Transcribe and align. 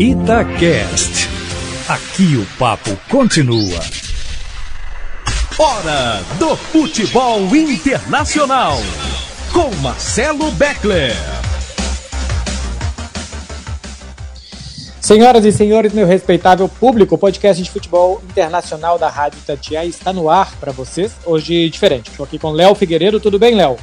Itacast. 0.00 1.28
Aqui 1.86 2.34
o 2.34 2.46
papo 2.58 2.96
continua. 3.10 3.78
Hora 5.58 6.22
do 6.38 6.56
futebol 6.56 7.54
internacional. 7.54 8.78
Com 9.52 9.68
Marcelo 9.82 10.50
Beckler. 10.52 11.12
Senhoras 15.02 15.44
e 15.44 15.52
senhores, 15.52 15.92
meu 15.92 16.06
respeitável 16.06 16.66
público, 16.66 17.16
o 17.16 17.18
podcast 17.18 17.62
de 17.62 17.70
futebol 17.70 18.22
internacional 18.24 18.98
da 18.98 19.10
Rádio 19.10 19.38
Itatiaia 19.40 19.86
está 19.86 20.14
no 20.14 20.30
ar 20.30 20.50
para 20.58 20.72
vocês. 20.72 21.12
Hoje 21.26 21.68
diferente. 21.68 22.10
Estou 22.10 22.24
aqui 22.24 22.38
com 22.38 22.52
Léo 22.52 22.74
Figueiredo. 22.74 23.20
Tudo 23.20 23.38
bem, 23.38 23.54
Léo? 23.54 23.76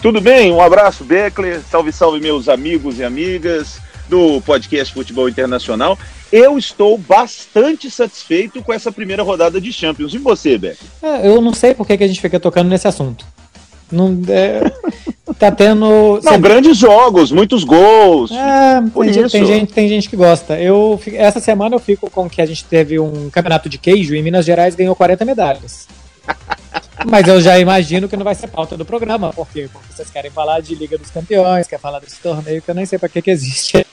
Tudo 0.00 0.18
bem? 0.18 0.50
Um 0.50 0.62
abraço, 0.62 1.04
Beckler. 1.04 1.60
Salve, 1.70 1.92
salve, 1.92 2.20
meus 2.20 2.48
amigos 2.48 2.98
e 2.98 3.04
amigas 3.04 3.84
do 4.08 4.40
podcast 4.42 4.92
Futebol 4.92 5.28
Internacional. 5.28 5.98
Eu 6.32 6.58
estou 6.58 6.98
bastante 6.98 7.90
satisfeito 7.90 8.62
com 8.62 8.72
essa 8.72 8.90
primeira 8.90 9.22
rodada 9.22 9.60
de 9.60 9.72
Champions. 9.72 10.14
E 10.14 10.18
você, 10.18 10.58
Beck? 10.58 10.78
É, 11.02 11.28
eu 11.28 11.40
não 11.40 11.54
sei 11.54 11.74
por 11.74 11.86
que, 11.86 11.96
que 11.96 12.04
a 12.04 12.08
gente 12.08 12.20
fica 12.20 12.40
tocando 12.40 12.68
nesse 12.68 12.88
assunto. 12.88 13.24
Não, 13.90 14.20
é, 14.28 14.72
tá 15.38 15.50
tendo. 15.52 16.20
Não, 16.22 16.40
grandes 16.40 16.76
jogos, 16.76 17.30
muitos 17.30 17.62
gols. 17.62 18.32
É, 18.32 18.80
tem, 18.80 19.12
gente, 19.12 19.30
tem, 19.30 19.46
gente, 19.46 19.72
tem 19.72 19.88
gente 19.88 20.08
que 20.08 20.16
gosta. 20.16 20.58
Eu, 20.58 21.00
essa 21.12 21.38
semana 21.38 21.76
eu 21.76 21.80
fico 21.80 22.10
com 22.10 22.28
que 22.28 22.42
a 22.42 22.46
gente 22.46 22.64
teve 22.64 22.98
um 22.98 23.30
campeonato 23.30 23.68
de 23.68 23.78
queijo 23.78 24.14
e 24.14 24.22
Minas 24.22 24.44
Gerais 24.44 24.74
ganhou 24.74 24.96
40 24.96 25.24
medalhas. 25.24 25.86
Mas 27.08 27.28
eu 27.28 27.40
já 27.40 27.58
imagino 27.58 28.08
que 28.08 28.16
não 28.16 28.24
vai 28.24 28.34
ser 28.34 28.48
pauta 28.48 28.76
do 28.76 28.84
programa. 28.84 29.32
Por 29.32 29.46
quê? 29.48 29.68
Porque 29.72 29.92
vocês 29.92 30.10
querem 30.10 30.30
falar 30.30 30.60
de 30.60 30.74
Liga 30.74 30.98
dos 30.98 31.10
Campeões, 31.10 31.68
quer 31.68 31.78
falar 31.78 32.00
desse 32.00 32.18
torneio 32.18 32.60
que 32.60 32.68
eu 32.68 32.74
nem 32.74 32.86
sei 32.86 32.98
para 32.98 33.08
que, 33.08 33.22
que 33.22 33.30
existe. 33.30 33.85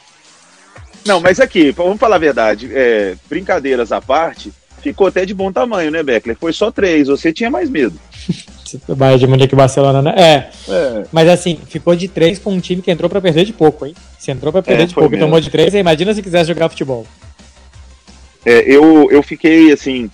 Não, 1.06 1.20
mas 1.20 1.40
aqui, 1.40 1.72
vamos 1.72 2.00
falar 2.00 2.16
a 2.16 2.20
verdade. 2.20 2.70
É, 2.74 3.16
brincadeiras 3.30 3.92
à 3.92 4.00
parte, 4.02 4.52
ficou 4.82 5.08
até 5.08 5.26
de 5.26 5.34
bom 5.34 5.52
tamanho, 5.52 5.92
né, 5.92 6.04
Beckler? 6.04 6.38
Foi 6.40 6.54
só 6.54 6.72
três, 6.72 7.08
você 7.08 7.32
tinha 7.32 7.50
mais 7.50 7.70
medo. 7.70 8.00
Bayern 8.88 9.20
de 9.20 9.28
Munique 9.28 9.54
e 9.54 9.58
Barcelona, 9.58 10.02
né? 10.02 10.16
É. 10.18 10.72
é. 10.72 11.06
Mas 11.12 11.30
assim, 11.30 11.60
ficou 11.68 11.96
de 11.96 12.08
três 12.08 12.40
com 12.40 12.52
um 12.52 12.60
time 12.60 12.82
que 12.82 12.90
entrou 12.90 13.10
para 13.10 13.22
perder 13.22 13.46
de 13.46 13.54
pouco, 13.54 13.86
hein? 13.86 13.94
Se 14.18 14.32
entrou 14.32 14.52
para 14.52 14.64
perder 14.64 14.84
é, 14.84 14.86
de 14.88 14.96
pouco 14.96 15.10
mesmo. 15.10 15.24
e 15.24 15.28
tomou 15.28 15.40
de 15.40 15.50
três, 15.50 15.74
imagina 15.76 16.14
se 16.14 16.24
quisesse 16.24 16.48
jogar 16.48 16.70
futebol. 16.70 17.06
É, 18.44 18.60
eu, 18.62 19.10
eu 19.12 19.22
fiquei 19.22 19.72
assim, 19.72 20.10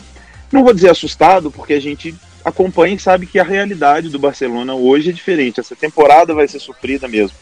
não 0.52 0.64
vou 0.64 0.74
dizer 0.74 0.90
assustado, 0.90 1.50
porque 1.50 1.74
a 1.74 1.80
gente 1.80 2.14
acompanha 2.44 2.96
e 2.96 3.00
sabe 3.00 3.26
que 3.26 3.40
a 3.40 3.44
realidade 3.44 4.09
do 4.09 4.20
Barcelona 4.20 4.76
hoje 4.76 5.09
é 5.09 5.14
diferente. 5.14 5.59
Essa 5.59 5.76
temporada 5.76 6.34
vai 6.34 6.48
ser 6.48 6.59
sofrida 6.59 7.08
mesmo 7.08 7.36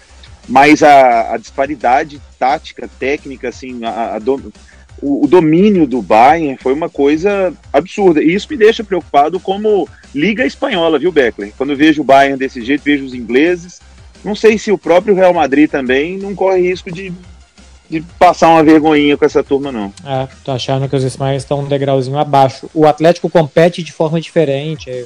mas 0.47 0.81
a, 0.81 1.33
a 1.33 1.37
disparidade 1.37 2.21
tática, 2.39 2.89
técnica, 2.99 3.49
assim, 3.49 3.83
a, 3.83 4.15
a 4.15 4.19
do, 4.19 4.53
o, 5.01 5.25
o, 5.25 5.27
domínio 5.27 5.85
do 5.85 6.01
Bayern 6.01 6.57
foi 6.57 6.73
uma 6.73 6.89
coisa 6.89 7.53
absurda. 7.71 8.23
E 8.23 8.33
isso 8.33 8.47
me 8.49 8.57
deixa 8.57 8.83
preocupado 8.83 9.39
como 9.39 9.87
liga 10.15 10.45
espanhola, 10.45 10.97
viu, 10.97 11.11
Beckler? 11.11 11.51
Quando 11.57 11.71
eu 11.71 11.77
vejo 11.77 12.01
o 12.01 12.05
Bayern 12.05 12.37
desse 12.37 12.61
jeito, 12.63 12.83
vejo 12.83 13.05
os 13.05 13.13
ingleses. 13.13 13.81
Não 14.23 14.35
sei 14.35 14.57
se 14.57 14.71
o 14.71 14.77
próprio 14.77 15.15
Real 15.15 15.33
Madrid 15.33 15.69
também 15.69 16.17
não 16.17 16.33
corre 16.33 16.61
risco 16.61 16.91
de, 16.91 17.13
de 17.89 18.01
passar 18.17 18.49
uma 18.49 18.63
vergonhinha 18.63 19.17
com 19.17 19.25
essa 19.25 19.43
turma, 19.43 19.71
não. 19.71 19.93
É, 20.05 20.27
tô 20.43 20.51
achando 20.51 20.87
que 20.89 20.95
os 20.95 21.03
espanhóis 21.03 21.43
estão 21.43 21.59
um 21.59 21.67
degrauzinho 21.67 22.17
abaixo. 22.17 22.69
O 22.73 22.87
Atlético 22.87 23.29
compete 23.29 23.83
de 23.83 23.91
forma 23.91 24.19
diferente. 24.19 24.89
É 24.89 25.05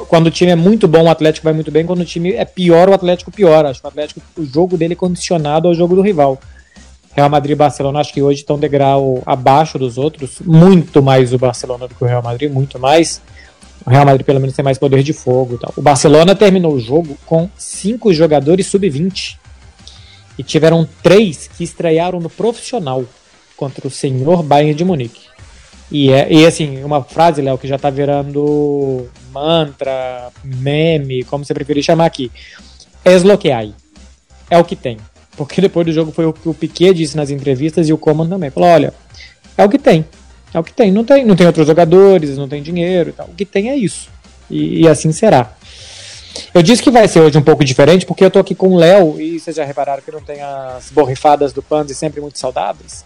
quando 0.00 0.26
o 0.26 0.30
time 0.30 0.52
é 0.52 0.56
muito 0.56 0.86
bom, 0.86 1.04
o 1.04 1.10
Atlético 1.10 1.44
vai 1.44 1.52
muito 1.52 1.70
bem. 1.70 1.86
Quando 1.86 2.00
o 2.00 2.04
time 2.04 2.32
é 2.32 2.44
pior, 2.44 2.88
o 2.88 2.94
Atlético 2.94 3.30
piora. 3.30 3.70
Acho 3.70 3.80
que 3.80 3.86
o 3.86 3.88
Atlético, 3.88 4.20
o 4.36 4.44
jogo 4.44 4.76
dele 4.76 4.94
é 4.94 4.96
condicionado 4.96 5.68
ao 5.68 5.74
jogo 5.74 5.94
do 5.94 6.02
rival. 6.02 6.38
Real 7.14 7.30
Madrid 7.30 7.52
e 7.52 7.54
Barcelona, 7.54 8.00
acho 8.00 8.12
que 8.12 8.20
hoje 8.20 8.40
estão 8.40 8.58
degrau 8.58 9.22
abaixo 9.24 9.78
dos 9.78 9.96
outros. 9.96 10.40
Muito 10.44 11.02
mais 11.02 11.32
o 11.32 11.38
Barcelona 11.38 11.88
do 11.88 11.94
que 11.94 12.04
o 12.04 12.06
Real 12.06 12.22
Madrid, 12.22 12.50
muito 12.52 12.78
mais. 12.78 13.22
O 13.86 13.90
Real 13.90 14.04
Madrid, 14.04 14.26
pelo 14.26 14.38
menos, 14.38 14.54
tem 14.54 14.64
mais 14.64 14.76
poder 14.76 15.02
de 15.02 15.12
fogo 15.12 15.56
tal. 15.56 15.72
O 15.76 15.80
Barcelona 15.80 16.34
terminou 16.34 16.74
o 16.74 16.80
jogo 16.80 17.16
com 17.24 17.48
cinco 17.56 18.12
jogadores 18.12 18.66
sub-20. 18.66 19.38
E 20.38 20.42
tiveram 20.42 20.86
três 21.02 21.48
que 21.48 21.64
estrearam 21.64 22.20
no 22.20 22.28
profissional 22.28 23.04
contra 23.56 23.88
o 23.88 23.90
senhor 23.90 24.42
Bayern 24.42 24.74
de 24.74 24.84
Munique. 24.84 25.22
E, 25.90 26.10
é, 26.10 26.32
e 26.32 26.46
assim, 26.46 26.82
uma 26.82 27.02
frase, 27.02 27.40
Léo, 27.40 27.58
que 27.58 27.68
já 27.68 27.78
tá 27.78 27.90
virando 27.90 29.08
mantra, 29.32 30.30
meme, 30.42 31.22
como 31.24 31.44
você 31.44 31.54
preferir 31.54 31.82
chamar 31.82 32.06
aqui. 32.06 32.30
Esloqueai. 33.04 33.72
É 34.50 34.58
o 34.58 34.64
que 34.64 34.74
tem. 34.74 34.96
Porque 35.36 35.60
depois 35.60 35.86
do 35.86 35.92
jogo 35.92 36.10
foi 36.10 36.24
o 36.26 36.32
que 36.32 36.48
o 36.48 36.54
Piquet 36.54 36.94
disse 36.94 37.16
nas 37.16 37.30
entrevistas 37.30 37.88
e 37.88 37.92
o 37.92 37.98
Coman 37.98 38.28
também. 38.28 38.50
Falou: 38.50 38.70
olha, 38.70 38.94
é 39.56 39.64
o 39.64 39.68
que 39.68 39.78
tem. 39.78 40.04
É 40.52 40.58
o 40.58 40.64
que 40.64 40.72
tem. 40.72 40.90
Não 40.90 41.04
tem, 41.04 41.24
não 41.24 41.36
tem 41.36 41.46
outros 41.46 41.66
jogadores, 41.66 42.36
não 42.38 42.48
tem 42.48 42.62
dinheiro. 42.62 43.12
Tal. 43.12 43.26
O 43.26 43.34
que 43.34 43.44
tem 43.44 43.68
é 43.68 43.76
isso. 43.76 44.08
E, 44.50 44.82
e 44.82 44.88
assim 44.88 45.12
será. 45.12 45.54
Eu 46.52 46.62
disse 46.62 46.82
que 46.82 46.90
vai 46.90 47.06
ser 47.08 47.20
hoje 47.20 47.38
um 47.38 47.42
pouco 47.42 47.64
diferente, 47.64 48.06
porque 48.06 48.24
eu 48.24 48.30
tô 48.30 48.38
aqui 48.38 48.54
com 48.54 48.68
o 48.68 48.76
Léo, 48.76 49.20
e 49.20 49.40
vocês 49.40 49.56
já 49.56 49.64
repararam 49.64 50.02
que 50.02 50.10
não 50.10 50.20
tem 50.20 50.40
as 50.42 50.90
borrifadas 50.90 51.52
do 51.52 51.62
Panzi 51.62 51.94
sempre 51.94 52.20
muito 52.20 52.38
saudáveis. 52.38 53.04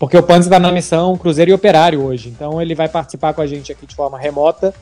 Porque 0.00 0.16
o 0.16 0.22
Panzi 0.22 0.48
está 0.48 0.58
na 0.58 0.72
missão 0.72 1.14
Cruzeiro 1.18 1.50
e 1.50 1.54
Operário 1.54 2.02
hoje. 2.02 2.30
Então 2.30 2.60
ele 2.60 2.74
vai 2.74 2.88
participar 2.88 3.34
com 3.34 3.42
a 3.42 3.46
gente 3.46 3.70
aqui 3.70 3.84
de 3.84 3.94
forma 3.94 4.18
remota, 4.18 4.72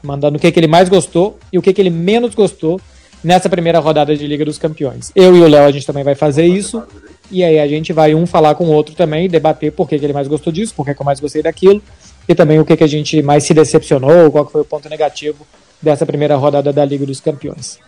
mandando 0.00 0.38
o 0.38 0.40
que, 0.40 0.52
que 0.52 0.60
ele 0.60 0.68
mais 0.68 0.88
gostou 0.88 1.36
e 1.52 1.58
o 1.58 1.62
que, 1.62 1.72
que 1.72 1.82
ele 1.82 1.90
menos 1.90 2.32
gostou 2.32 2.80
nessa 3.22 3.48
primeira 3.48 3.80
rodada 3.80 4.16
de 4.16 4.24
Liga 4.24 4.44
dos 4.44 4.56
Campeões. 4.56 5.10
Eu 5.16 5.36
e 5.36 5.40
o 5.40 5.48
Léo 5.48 5.66
a 5.66 5.72
gente 5.72 5.84
também 5.84 6.04
vai 6.04 6.14
fazer 6.14 6.46
isso. 6.46 6.80
E 7.28 7.42
aí 7.42 7.58
a 7.58 7.66
gente 7.66 7.92
vai 7.92 8.14
um 8.14 8.24
falar 8.24 8.54
com 8.54 8.66
o 8.66 8.72
outro 8.72 8.94
também, 8.94 9.28
debater 9.28 9.72
por 9.72 9.88
que, 9.88 9.98
que 9.98 10.04
ele 10.06 10.12
mais 10.12 10.28
gostou 10.28 10.52
disso, 10.52 10.72
por 10.76 10.86
que, 10.86 10.94
que 10.94 11.02
eu 11.02 11.04
mais 11.04 11.18
gostei 11.18 11.42
daquilo, 11.42 11.82
e 12.28 12.34
também 12.34 12.60
o 12.60 12.64
que, 12.64 12.76
que 12.76 12.84
a 12.84 12.86
gente 12.86 13.20
mais 13.20 13.42
se 13.44 13.52
decepcionou, 13.52 14.30
qual 14.30 14.48
foi 14.48 14.60
o 14.60 14.64
ponto 14.64 14.88
negativo 14.88 15.44
dessa 15.82 16.06
primeira 16.06 16.36
rodada 16.36 16.72
da 16.72 16.84
Liga 16.84 17.04
dos 17.04 17.20
Campeões. 17.20 17.80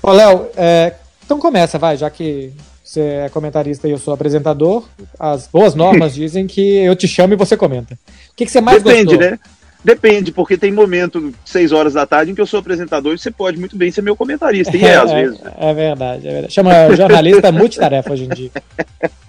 Ô, 0.00 0.12
Léo, 0.12 0.48
é, 0.56 0.92
então 1.24 1.40
começa, 1.40 1.78
vai, 1.78 1.96
já 1.96 2.08
que 2.08 2.52
você 2.86 3.00
é 3.00 3.28
comentarista 3.28 3.88
e 3.88 3.90
eu 3.90 3.98
sou 3.98 4.14
apresentador, 4.14 4.84
as 5.18 5.48
boas 5.48 5.74
normas 5.74 6.14
dizem 6.14 6.46
que 6.46 6.76
eu 6.76 6.94
te 6.94 7.08
chamo 7.08 7.34
e 7.34 7.36
você 7.36 7.56
comenta. 7.56 7.94
O 7.94 8.36
que, 8.36 8.46
que 8.46 8.52
você 8.52 8.60
mais 8.60 8.80
Depende, 8.80 9.16
gostou? 9.16 9.30
né? 9.30 9.38
Depende, 9.84 10.32
porque 10.32 10.56
tem 10.56 10.72
momento, 10.72 11.34
6 11.44 11.72
horas 11.72 11.94
da 11.94 12.06
tarde, 12.06 12.30
em 12.30 12.34
que 12.34 12.40
eu 12.40 12.46
sou 12.46 12.60
apresentador 12.60 13.14
e 13.14 13.18
você 13.18 13.30
pode 13.30 13.58
muito 13.58 13.76
bem 13.76 13.90
ser 13.90 14.02
meu 14.02 14.14
comentarista. 14.16 14.76
E 14.76 14.84
é, 14.84 14.88
é 14.94 14.96
às 14.96 15.12
vezes. 15.12 15.40
É 15.58 15.74
verdade, 15.74 16.28
é 16.28 16.32
verdade. 16.32 16.54
Chama 16.54 16.94
jornalista 16.94 17.50
multitarefa 17.50 18.12
hoje 18.12 18.24
em 18.24 18.28
dia. 18.28 18.50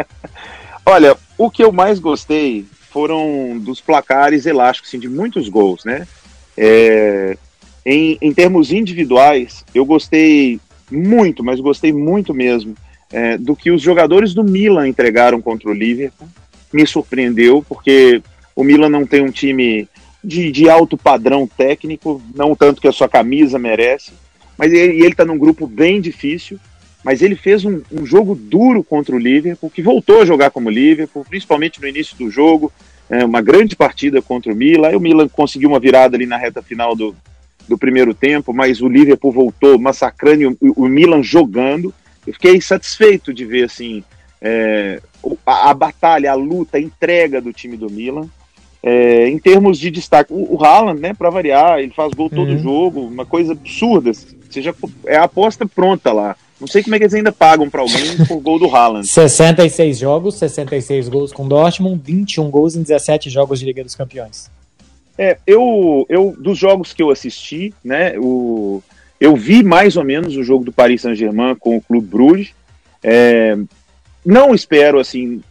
Olha, 0.86 1.18
o 1.38 1.50
que 1.50 1.64
eu 1.64 1.72
mais 1.72 2.00
gostei 2.00 2.66
foram 2.92 3.58
dos 3.60 3.82
placares 3.82 4.46
elásticos, 4.46 4.90
assim, 4.90 5.00
de 5.00 5.10
muitos 5.10 5.50
gols, 5.50 5.84
né? 5.84 6.08
É, 6.56 7.38
em, 7.86 8.18
em 8.22 8.34
termos 8.34 8.72
individuais, 8.72 9.66
eu 9.74 9.84
gostei 9.84 10.60
muito, 10.90 11.44
mas 11.44 11.60
gostei 11.60 11.92
muito 11.92 12.34
mesmo 12.34 12.76
é, 13.12 13.38
do 13.38 13.56
que 13.56 13.72
os 13.72 13.82
jogadores 13.82 14.34
do 14.34 14.44
Milan 14.44 14.88
entregaram 14.88 15.42
contra 15.42 15.70
o 15.70 15.74
Liverpool. 15.74 16.28
Me 16.74 16.86
surpreendeu, 16.86 17.64
porque 17.68 18.22
o 18.56 18.64
Milan 18.64 18.90
não 18.90 19.06
tem 19.06 19.24
um 19.24 19.32
time 19.32 19.88
de, 20.24 20.52
de 20.52 20.70
alto 20.70 20.98
padrão 20.98 21.48
técnico, 21.48 22.22
não 22.36 22.56
tanto 22.56 22.82
que 22.82 22.88
a 22.88 22.92
sua 22.92 23.08
camisa 23.08 23.58
merece, 23.58 24.12
mas 24.58 24.74
ele 24.74 25.08
está 25.08 25.24
num 25.24 25.38
grupo 25.38 25.68
bem 25.68 26.02
difícil. 26.02 26.60
Mas 27.04 27.22
ele 27.22 27.36
fez 27.36 27.64
um, 27.64 27.82
um, 27.92 28.06
jogo 28.06 28.36
duro 28.36 28.84
contra 28.84 29.16
o 29.16 29.20
Liverpool, 29.20 29.70
que 29.70 29.82
voltou 29.82 30.20
a 30.20 30.26
jogar 30.26 30.50
como 30.50 30.70
Liverpool, 30.70 31.24
principalmente 31.24 31.80
no 31.80 31.88
início 31.88 32.18
do 32.18 32.30
jogo, 32.30 32.70
é, 33.10 33.24
uma 33.24 33.40
grande 33.40 33.78
partida 33.78 34.22
contra 34.22 34.52
o 34.52 34.56
Milan. 34.56 34.90
Aí 34.90 34.96
o 34.96 35.00
Milan 35.00 35.30
conseguiu 35.30 35.70
uma 35.70 35.80
virada 35.80 36.18
ali 36.18 36.26
na 36.26 36.36
reta 36.36 36.62
final 36.62 36.96
do, 36.96 37.16
do 37.66 37.78
primeiro 37.78 38.14
tempo, 38.14 38.52
mas 38.52 38.82
o 38.82 38.90
Liverpool 38.90 39.32
voltou 39.32 39.80
massacrando 39.80 40.58
o, 40.60 40.84
o 40.84 40.88
Milan 40.90 41.24
jogando 41.24 41.94
eu 42.28 42.34
fiquei 42.34 42.60
satisfeito 42.60 43.34
de 43.34 43.46
ver 43.46 43.64
assim 43.64 44.04
é, 44.42 45.02
a, 45.46 45.72
a, 45.72 45.74
batalha, 45.74 46.32
a 46.32 46.36
luta, 46.36 46.78
a 46.78 46.82
entrega 46.82 47.42
do 47.42 47.54
time 47.54 47.78
do 47.78 47.90
Milan. 47.90 48.30
É, 48.84 49.28
em 49.28 49.40
termos 49.40 49.80
de 49.80 49.90
destaque, 49.90 50.32
o, 50.32 50.56
o 50.56 50.64
Haaland, 50.64 51.02
né, 51.02 51.14
para 51.14 51.30
variar, 51.30 51.80
ele 51.80 51.92
faz 51.92 52.14
gol 52.14 52.30
todo 52.30 52.52
uhum. 52.52 52.60
jogo, 52.60 53.02
uma 53.02 53.26
coisa 53.26 53.54
absurda. 53.54 54.12
Seja, 54.50 54.76
é 55.06 55.18
a 55.18 55.24
aposta 55.24 55.66
pronta 55.66 56.12
lá. 56.12 56.36
Não 56.60 56.68
sei 56.68 56.82
como 56.84 56.96
é 56.96 56.98
que 56.98 57.04
eles 57.06 57.14
ainda 57.14 57.32
pagam 57.32 57.70
para 57.70 57.82
alguém 57.82 58.18
por 58.28 58.40
gol 58.40 58.60
do 58.60 58.74
Haaland. 58.74 59.08
66 59.08 59.98
jogos, 59.98 60.36
66 60.36 61.10
gols 61.10 61.32
com 61.32 61.48
Dortmund, 61.48 62.02
21 62.04 62.50
gols 62.50 62.76
em 62.76 62.82
17 62.82 63.30
jogos 63.30 63.60
de 63.60 63.66
Liga 63.66 63.84
dos 63.84 63.96
Campeões. 63.96 64.50
É, 65.18 65.38
eu, 65.48 66.06
eu 66.10 66.36
dos 66.38 66.58
jogos 66.58 66.94
que 66.94 67.02
eu 67.02 67.10
assisti, 67.10 67.74
né, 67.84 68.14
o, 68.20 68.84
eu 69.20 69.36
vi 69.36 69.64
mais 69.64 69.98
ou 69.98 70.04
menos 70.04 70.36
o 70.36 70.44
jogo 70.44 70.64
do 70.64 70.72
Paris 70.72 71.02
Saint-Germain 71.02 71.56
com 71.56 71.78
o 71.78 71.82
Clube 71.82 72.08
Bruges. 72.08 72.54
É, 73.04 73.58
não 74.26 74.54
espero 74.54 75.00
assim 75.00 75.42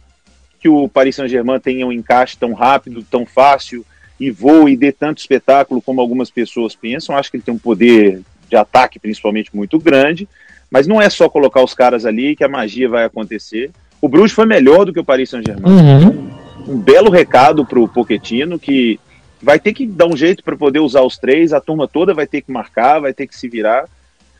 que 0.59 0.69
o 0.69 0.87
Paris 0.87 1.15
Saint-Germain 1.15 1.59
tenha 1.59 1.85
um 1.85 1.91
encaixe 1.91 2.37
tão 2.37 2.53
rápido, 2.53 3.03
tão 3.03 3.25
fácil 3.25 3.85
e 4.19 4.31
voe 4.31 4.73
e 4.73 4.77
dê 4.77 4.91
tanto 4.91 5.19
espetáculo 5.19 5.81
como 5.81 6.01
algumas 6.01 6.29
pessoas 6.29 6.75
pensam. 6.75 7.15
Acho 7.15 7.29
que 7.29 7.37
ele 7.37 7.43
tem 7.43 7.53
um 7.53 7.59
poder 7.59 8.21
de 8.49 8.55
ataque 8.55 8.99
principalmente 8.99 9.55
muito 9.55 9.77
grande, 9.77 10.27
mas 10.71 10.87
não 10.87 11.01
é 11.01 11.09
só 11.09 11.29
colocar 11.29 11.63
os 11.63 11.73
caras 11.73 12.05
ali 12.05 12.35
que 12.35 12.43
a 12.43 12.49
magia 12.49 12.87
vai 12.87 13.03
acontecer. 13.03 13.71
o 14.01 14.07
Bruges 14.07 14.31
foi 14.31 14.45
melhor 14.45 14.85
do 14.85 14.93
que 14.93 14.99
o 14.99 15.03
Paris 15.03 15.29
Saint-Germain. 15.29 15.71
Uhum. 15.71 16.29
Um 16.67 16.77
belo 16.77 17.09
recado 17.09 17.65
para 17.65 17.79
o 17.79 17.87
Pochettino 17.87 18.57
que 18.57 18.99
vai 19.41 19.59
ter 19.59 19.73
que 19.73 19.85
dar 19.85 20.07
um 20.07 20.17
jeito 20.17 20.43
para 20.43 20.55
poder 20.55 20.79
usar 20.79 21.01
os 21.01 21.17
três, 21.17 21.53
a 21.53 21.61
turma 21.61 21.87
toda 21.87 22.13
vai 22.13 22.27
ter 22.27 22.41
que 22.41 22.51
marcar, 22.51 22.99
vai 22.99 23.13
ter 23.13 23.27
que 23.27 23.37
se 23.37 23.47
virar. 23.47 23.87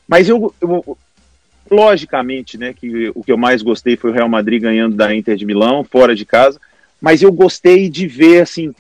Mas 0.07 0.29
eu, 0.29 0.53
eu 0.61 0.97
logicamente, 1.69 2.57
né, 2.57 2.73
que 2.73 3.11
o 3.13 3.23
que 3.23 3.31
eu 3.31 3.38
mais 3.38 3.61
gostei 3.61 3.95
foi 3.95 4.11
o 4.11 4.13
Real 4.13 4.29
Madrid 4.29 4.61
ganhando 4.61 4.95
da 4.95 5.13
Inter 5.13 5.35
de 5.35 5.45
Milão, 5.45 5.83
fora 5.83 6.15
de 6.15 6.25
casa, 6.25 6.59
mas 6.99 7.21
eu 7.21 7.31
gostei 7.31 7.89
de 7.89 8.07
ver, 8.07 8.41
assim, 8.41 8.73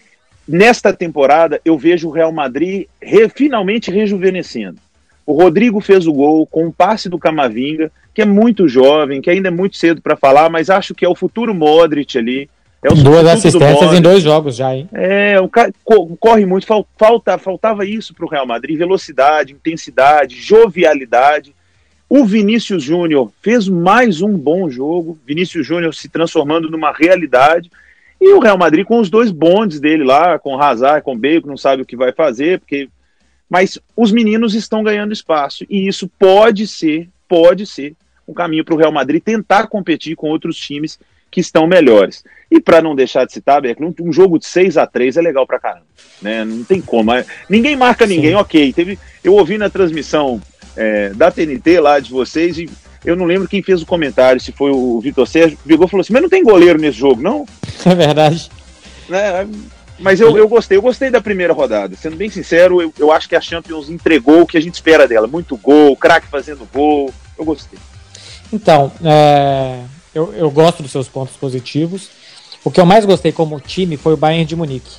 nesta 0.47 0.93
temporada, 0.93 1.61
eu 1.63 1.77
vejo 1.77 2.07
o 2.07 2.11
Real 2.11 2.31
Madrid 2.31 2.87
re, 3.01 3.29
finalmente 3.29 3.91
rejuvenescendo. 3.91 4.79
O 5.25 5.33
Rodrigo 5.33 5.81
fez 5.81 6.07
o 6.07 6.13
gol 6.13 6.47
com 6.47 6.67
um 6.67 6.71
passe 6.71 7.09
do 7.09 7.19
Camavinga, 7.19 7.91
que 8.13 8.21
é 8.21 8.25
muito 8.25 8.67
jovem, 8.67 9.21
que 9.21 9.29
ainda 9.29 9.49
é 9.49 9.51
muito 9.51 9.75
cedo 9.75 10.01
para 10.01 10.15
falar, 10.15 10.49
mas 10.49 10.69
acho 10.69 10.95
que 10.95 11.03
é 11.03 11.09
o 11.09 11.15
futuro 11.15 11.53
Modric 11.53 12.17
ali. 12.17 12.49
É 12.83 12.93
Duas 12.93 13.25
assistências 13.25 13.93
em 13.93 14.01
dois 14.01 14.21
jogos 14.21 14.55
já, 14.55 14.75
hein? 14.75 14.87
É, 14.93 15.39
o 15.41 15.49
cara 15.49 15.73
corre 16.19 16.45
muito, 16.45 16.67
falta, 16.97 17.37
faltava 17.37 17.85
isso 17.85 18.13
para 18.13 18.25
o 18.25 18.29
Real 18.29 18.45
Madrid: 18.45 18.77
velocidade, 18.77 19.53
intensidade, 19.53 20.39
jovialidade. 20.39 21.55
O 22.09 22.23
Vinícius 22.23 22.83
Júnior 22.83 23.31
fez 23.41 23.67
mais 23.67 24.21
um 24.21 24.37
bom 24.37 24.69
jogo, 24.69 25.17
Vinícius 25.25 25.65
Júnior 25.65 25.93
se 25.93 26.07
transformando 26.07 26.69
numa 26.69 26.93
realidade. 26.93 27.69
E 28.19 28.33
o 28.33 28.39
Real 28.39 28.57
Madrid 28.57 28.85
com 28.85 28.99
os 28.99 29.09
dois 29.09 29.29
bondes 29.29 29.79
dele 29.79 30.03
lá, 30.03 30.39
com 30.39 30.59
Hazard, 30.59 31.03
com 31.03 31.17
Bacon, 31.17 31.49
não 31.49 31.57
sabe 31.57 31.81
o 31.81 31.85
que 31.85 31.95
vai 31.95 32.11
fazer, 32.11 32.59
porque 32.59 32.89
mas 33.49 33.79
os 33.95 34.11
meninos 34.11 34.53
estão 34.53 34.83
ganhando 34.83 35.13
espaço 35.13 35.65
e 35.69 35.87
isso 35.87 36.09
pode 36.19 36.67
ser, 36.67 37.09
pode 37.29 37.65
ser 37.65 37.95
um 38.27 38.33
caminho 38.33 38.65
para 38.65 38.75
o 38.75 38.77
Real 38.77 38.91
Madrid 38.91 39.23
tentar 39.23 39.67
competir 39.67 40.15
com 40.15 40.29
outros 40.29 40.57
times 40.57 40.99
que 41.29 41.39
estão 41.39 41.67
melhores. 41.67 42.23
E 42.49 42.61
para 42.61 42.81
não 42.81 42.95
deixar 42.95 43.25
de 43.25 43.33
citar, 43.33 43.61
Beck, 43.61 43.81
um 43.81 44.11
jogo 44.11 44.39
de 44.39 44.45
6 44.45 44.77
a 44.77 44.87
3 44.87 45.17
é 45.17 45.21
legal 45.21 45.45
para 45.45 45.59
caramba, 45.59 45.85
né? 46.21 46.45
Não 46.45 46.63
tem 46.63 46.79
como. 46.79 47.11
É, 47.11 47.25
ninguém 47.49 47.75
marca 47.75 48.05
ninguém, 48.05 48.31
Sim. 48.31 48.35
ok. 48.35 48.73
Teve, 48.73 48.97
eu 49.23 49.33
ouvi 49.33 49.57
na 49.57 49.69
transmissão 49.69 50.41
é, 50.75 51.09
da 51.09 51.29
TNT 51.29 51.79
lá 51.79 51.99
de 51.99 52.09
vocês 52.09 52.57
e 52.57 52.69
eu 53.03 53.15
não 53.15 53.25
lembro 53.25 53.47
quem 53.47 53.61
fez 53.61 53.81
o 53.81 53.85
comentário, 53.85 54.39
se 54.39 54.51
foi 54.51 54.71
o 54.71 54.99
Vitor 54.99 55.27
Sérgio, 55.27 55.57
e 55.65 55.77
falou 55.77 56.01
assim, 56.01 56.13
mas 56.13 56.21
não 56.21 56.29
tem 56.29 56.43
goleiro 56.43 56.79
nesse 56.79 56.97
jogo, 56.97 57.21
não? 57.21 57.45
É 57.85 57.95
verdade. 57.95 58.49
Né? 59.09 59.47
Mas 59.99 60.19
eu, 60.19 60.37
eu 60.37 60.47
gostei, 60.47 60.77
eu 60.77 60.81
gostei 60.81 61.09
da 61.09 61.21
primeira 61.21 61.53
rodada. 61.53 61.95
Sendo 61.95 62.15
bem 62.15 62.29
sincero, 62.29 62.81
eu, 62.81 62.93
eu 62.97 63.11
acho 63.11 63.27
que 63.27 63.35
a 63.35 63.41
Champions 63.41 63.89
entregou 63.89 64.41
o 64.41 64.45
que 64.45 64.57
a 64.57 64.61
gente 64.61 64.75
espera 64.75 65.07
dela. 65.07 65.27
Muito 65.27 65.57
gol, 65.57 65.95
craque 65.95 66.27
fazendo 66.27 66.67
gol. 66.71 67.11
Eu 67.37 67.45
gostei. 67.45 67.79
Então, 68.51 68.91
é, 69.03 69.81
eu, 70.17 70.33
eu 70.33 70.49
gosto 70.49 70.81
dos 70.81 70.91
seus 70.91 71.07
pontos 71.07 71.35
positivos. 71.37 72.09
O 72.63 72.71
que 72.71 72.81
eu 72.81 72.85
mais 72.85 73.05
gostei 73.05 73.31
como 73.31 73.59
time 73.59 73.95
foi 73.97 74.13
o 74.13 74.17
Bayern 74.17 74.45
de 74.45 74.55
Munique. 74.55 74.91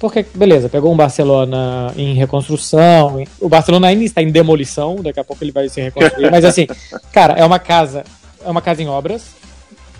Porque, 0.00 0.24
beleza, 0.34 0.68
pegou 0.68 0.92
um 0.92 0.96
Barcelona 0.96 1.92
em 1.96 2.14
reconstrução. 2.14 3.22
O 3.38 3.48
Barcelona 3.48 3.88
ainda 3.88 4.04
está 4.04 4.22
em 4.22 4.30
demolição, 4.30 4.96
daqui 4.96 5.20
a 5.20 5.24
pouco 5.24 5.44
ele 5.44 5.52
vai 5.52 5.68
se 5.68 5.80
reconstruir. 5.80 6.30
mas 6.30 6.44
assim, 6.44 6.66
cara, 7.12 7.34
é 7.34 7.44
uma 7.44 7.58
casa, 7.58 8.04
é 8.44 8.50
uma 8.50 8.62
casa 8.62 8.82
em 8.82 8.88
obras 8.88 9.26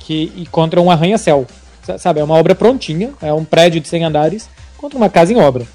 que 0.00 0.46
contra 0.50 0.80
um 0.80 0.90
arranha-céu. 0.90 1.46
Sabe, 1.98 2.20
é 2.20 2.24
uma 2.24 2.34
obra 2.34 2.54
prontinha, 2.54 3.12
é 3.20 3.32
um 3.32 3.44
prédio 3.44 3.78
de 3.78 3.88
100 3.88 4.04
andares 4.04 4.48
contra 4.78 4.96
uma 4.96 5.10
casa 5.10 5.34
em 5.34 5.36
obra. 5.36 5.66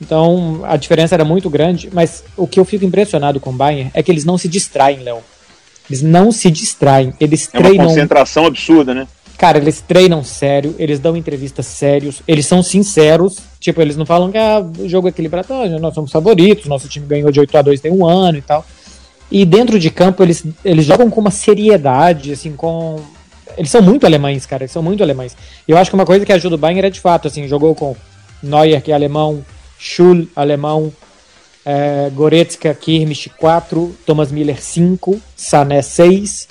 Então 0.00 0.60
a 0.62 0.76
diferença 0.76 1.16
era 1.16 1.24
muito 1.24 1.50
grande, 1.50 1.90
mas 1.92 2.22
o 2.36 2.46
que 2.46 2.60
eu 2.60 2.64
fico 2.64 2.84
impressionado 2.84 3.40
com 3.40 3.50
o 3.50 3.52
Bayern 3.52 3.90
é 3.92 4.00
que 4.00 4.12
eles 4.12 4.24
não 4.24 4.38
se 4.38 4.46
distraem, 4.46 5.00
Léo. 5.00 5.20
Eles 5.88 6.02
não 6.02 6.30
se 6.30 6.50
distraem, 6.50 7.14
eles 7.20 7.48
é 7.52 7.58
treinam. 7.58 7.86
uma 7.86 7.88
concentração 7.88 8.46
absurda, 8.46 8.94
né? 8.94 9.06
Cara, 9.38 9.58
eles 9.58 9.80
treinam 9.80 10.24
sério, 10.24 10.74
eles 10.78 10.98
dão 10.98 11.16
entrevistas 11.16 11.64
sérios, 11.66 12.22
eles 12.26 12.44
são 12.44 12.62
sinceros. 12.62 13.38
Tipo, 13.60 13.80
eles 13.80 13.96
não 13.96 14.04
falam 14.04 14.32
que 14.32 14.38
ah, 14.38 14.60
o 14.78 14.88
jogo 14.88 15.06
é 15.06 15.10
equilibrado, 15.10 15.48
nós 15.80 15.94
somos 15.94 16.10
favoritos, 16.10 16.66
nosso 16.66 16.88
time 16.88 17.06
ganhou 17.06 17.30
de 17.30 17.38
8 17.38 17.56
a 17.56 17.62
2 17.62 17.80
tem 17.80 17.92
um 17.92 18.04
ano 18.04 18.38
e 18.38 18.42
tal. 18.42 18.66
E 19.30 19.44
dentro 19.44 19.78
de 19.78 19.90
campo 19.90 20.22
eles, 20.22 20.44
eles 20.64 20.84
jogam 20.84 21.08
com 21.08 21.20
uma 21.20 21.30
seriedade, 21.30 22.32
assim, 22.32 22.52
com 22.52 23.00
eles 23.56 23.70
são 23.70 23.82
muito 23.82 24.06
alemães, 24.06 24.46
cara. 24.46 24.62
Eles 24.62 24.72
são 24.72 24.82
muito 24.82 25.02
alemães. 25.02 25.36
Eu 25.66 25.76
acho 25.76 25.90
que 25.90 25.94
uma 25.94 26.06
coisa 26.06 26.24
que 26.24 26.32
ajuda 26.32 26.54
o 26.54 26.58
Bayern 26.58 26.86
é 26.86 26.90
de 26.90 27.00
fato, 27.00 27.26
assim, 27.28 27.46
jogou 27.48 27.74
com 27.74 27.96
Neuer, 28.42 28.80
que 28.80 28.92
é 28.92 28.94
alemão, 28.94 29.44
Schul, 29.78 30.28
alemão, 30.34 30.92
é, 31.68 32.08
Goretzka, 32.14 32.72
Kirmich 32.72 33.28
4, 33.28 33.94
Thomas 34.06 34.32
Miller 34.32 34.62
5, 34.62 35.20
Sané 35.36 35.82
6. 35.82 36.48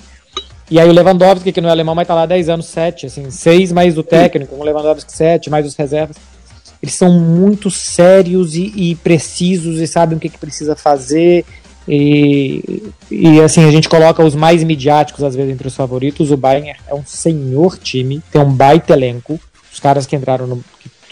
E 0.70 0.80
aí 0.80 0.88
o 0.88 0.92
Lewandowski, 0.92 1.52
que 1.52 1.60
não 1.60 1.70
é 1.70 1.72
alemão, 1.72 1.96
mas 1.96 2.08
tá 2.08 2.14
lá 2.14 2.28
10 2.28 2.50
anos, 2.50 2.68
7, 2.68 3.08
assim, 3.08 3.32
6 3.32 3.72
mais 3.72 3.98
o 3.98 4.04
técnico, 4.04 4.54
o 4.54 4.64
Lewandowski 4.64 5.12
7, 5.12 5.50
mais 5.50 5.66
os 5.66 5.76
reservas. 5.76 6.18
Eles 6.84 6.94
são 6.94 7.12
muito 7.12 7.72
sérios 7.72 8.54
e, 8.54 8.72
e 8.76 8.96
precisos 8.96 9.80
e 9.80 9.88
sabem 9.88 10.18
o 10.18 10.22
que, 10.22 10.30
que 10.30 10.38
precisa 10.38 10.76
fazer 10.76 11.44
e, 11.88 12.92
e 13.10 13.42
assim, 13.42 13.64
a 13.64 13.72
gente 13.72 13.88
coloca 13.88 14.24
os 14.24 14.36
mais 14.36 14.64
midiáticos, 14.64 15.24
às 15.24 15.36
vezes, 15.36 15.52
entre 15.52 15.68
os 15.68 15.76
favoritos. 15.76 16.32
O 16.32 16.38
Bayern 16.38 16.76
é 16.86 16.94
um 16.94 17.06
senhor 17.06 17.78
time, 17.78 18.22
tem 18.32 18.42
um 18.42 18.52
baita 18.52 18.94
elenco. 18.94 19.40
Os 19.72 19.80
caras 19.80 20.06
que 20.06 20.16
entraram 20.16 20.46
no 20.46 20.64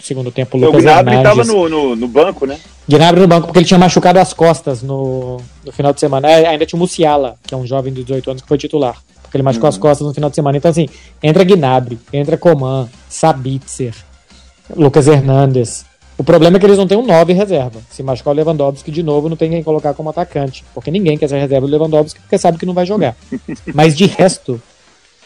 segundo 0.06 0.30
tempo, 0.30 0.56
o 0.56 0.60
Lucas 0.60 0.82
O 0.82 0.84
Gnabry 0.84 1.16
estava 1.16 1.44
no, 1.44 1.68
no, 1.68 1.96
no, 1.96 2.08
banco, 2.08 2.46
né? 2.46 2.58
Gnabry 2.88 3.20
no 3.20 3.28
banco, 3.28 3.46
porque 3.46 3.58
ele 3.58 3.66
tinha 3.66 3.78
machucado 3.78 4.18
as 4.18 4.32
costas 4.32 4.82
no, 4.82 5.38
no 5.64 5.72
final 5.72 5.92
de 5.92 6.00
semana. 6.00 6.30
É, 6.30 6.46
ainda 6.46 6.64
tinha 6.64 6.76
o 6.76 6.80
Musiala, 6.80 7.36
que 7.46 7.54
é 7.54 7.56
um 7.56 7.66
jovem 7.66 7.92
de 7.92 8.02
18 8.02 8.30
anos 8.30 8.42
que 8.42 8.48
foi 8.48 8.58
titular. 8.58 8.96
Porque 9.22 9.36
ele 9.36 9.42
machucou 9.42 9.66
uhum. 9.66 9.74
as 9.74 9.78
costas 9.78 10.06
no 10.06 10.14
final 10.14 10.30
de 10.30 10.36
semana. 10.36 10.56
Então, 10.56 10.70
assim, 10.70 10.88
entra 11.22 11.44
Gnabry, 11.44 11.98
entra 12.12 12.36
Coman, 12.36 12.88
Sabitzer, 13.08 13.94
Lucas 14.74 15.08
Hernandes, 15.08 15.84
o 16.18 16.24
problema 16.24 16.56
é 16.56 16.60
que 16.60 16.64
eles 16.64 16.78
não 16.78 16.86
têm 16.86 16.96
um 16.96 17.04
9 17.04 17.32
reserva. 17.34 17.78
Se 17.90 18.02
machucar 18.02 18.32
o 18.32 18.36
Lewandowski 18.36 18.90
de 18.90 19.02
novo, 19.02 19.28
não 19.28 19.36
tem 19.36 19.50
quem 19.50 19.62
colocar 19.62 19.92
como 19.92 20.08
atacante. 20.08 20.64
Porque 20.72 20.90
ninguém 20.90 21.18
quer 21.18 21.28
ser 21.28 21.38
reserva 21.38 21.66
do 21.66 21.70
Lewandowski 21.70 22.20
porque 22.20 22.38
sabe 22.38 22.58
que 22.58 22.64
não 22.64 22.72
vai 22.72 22.86
jogar. 22.86 23.14
Mas 23.74 23.94
de 23.94 24.06
resto, 24.06 24.60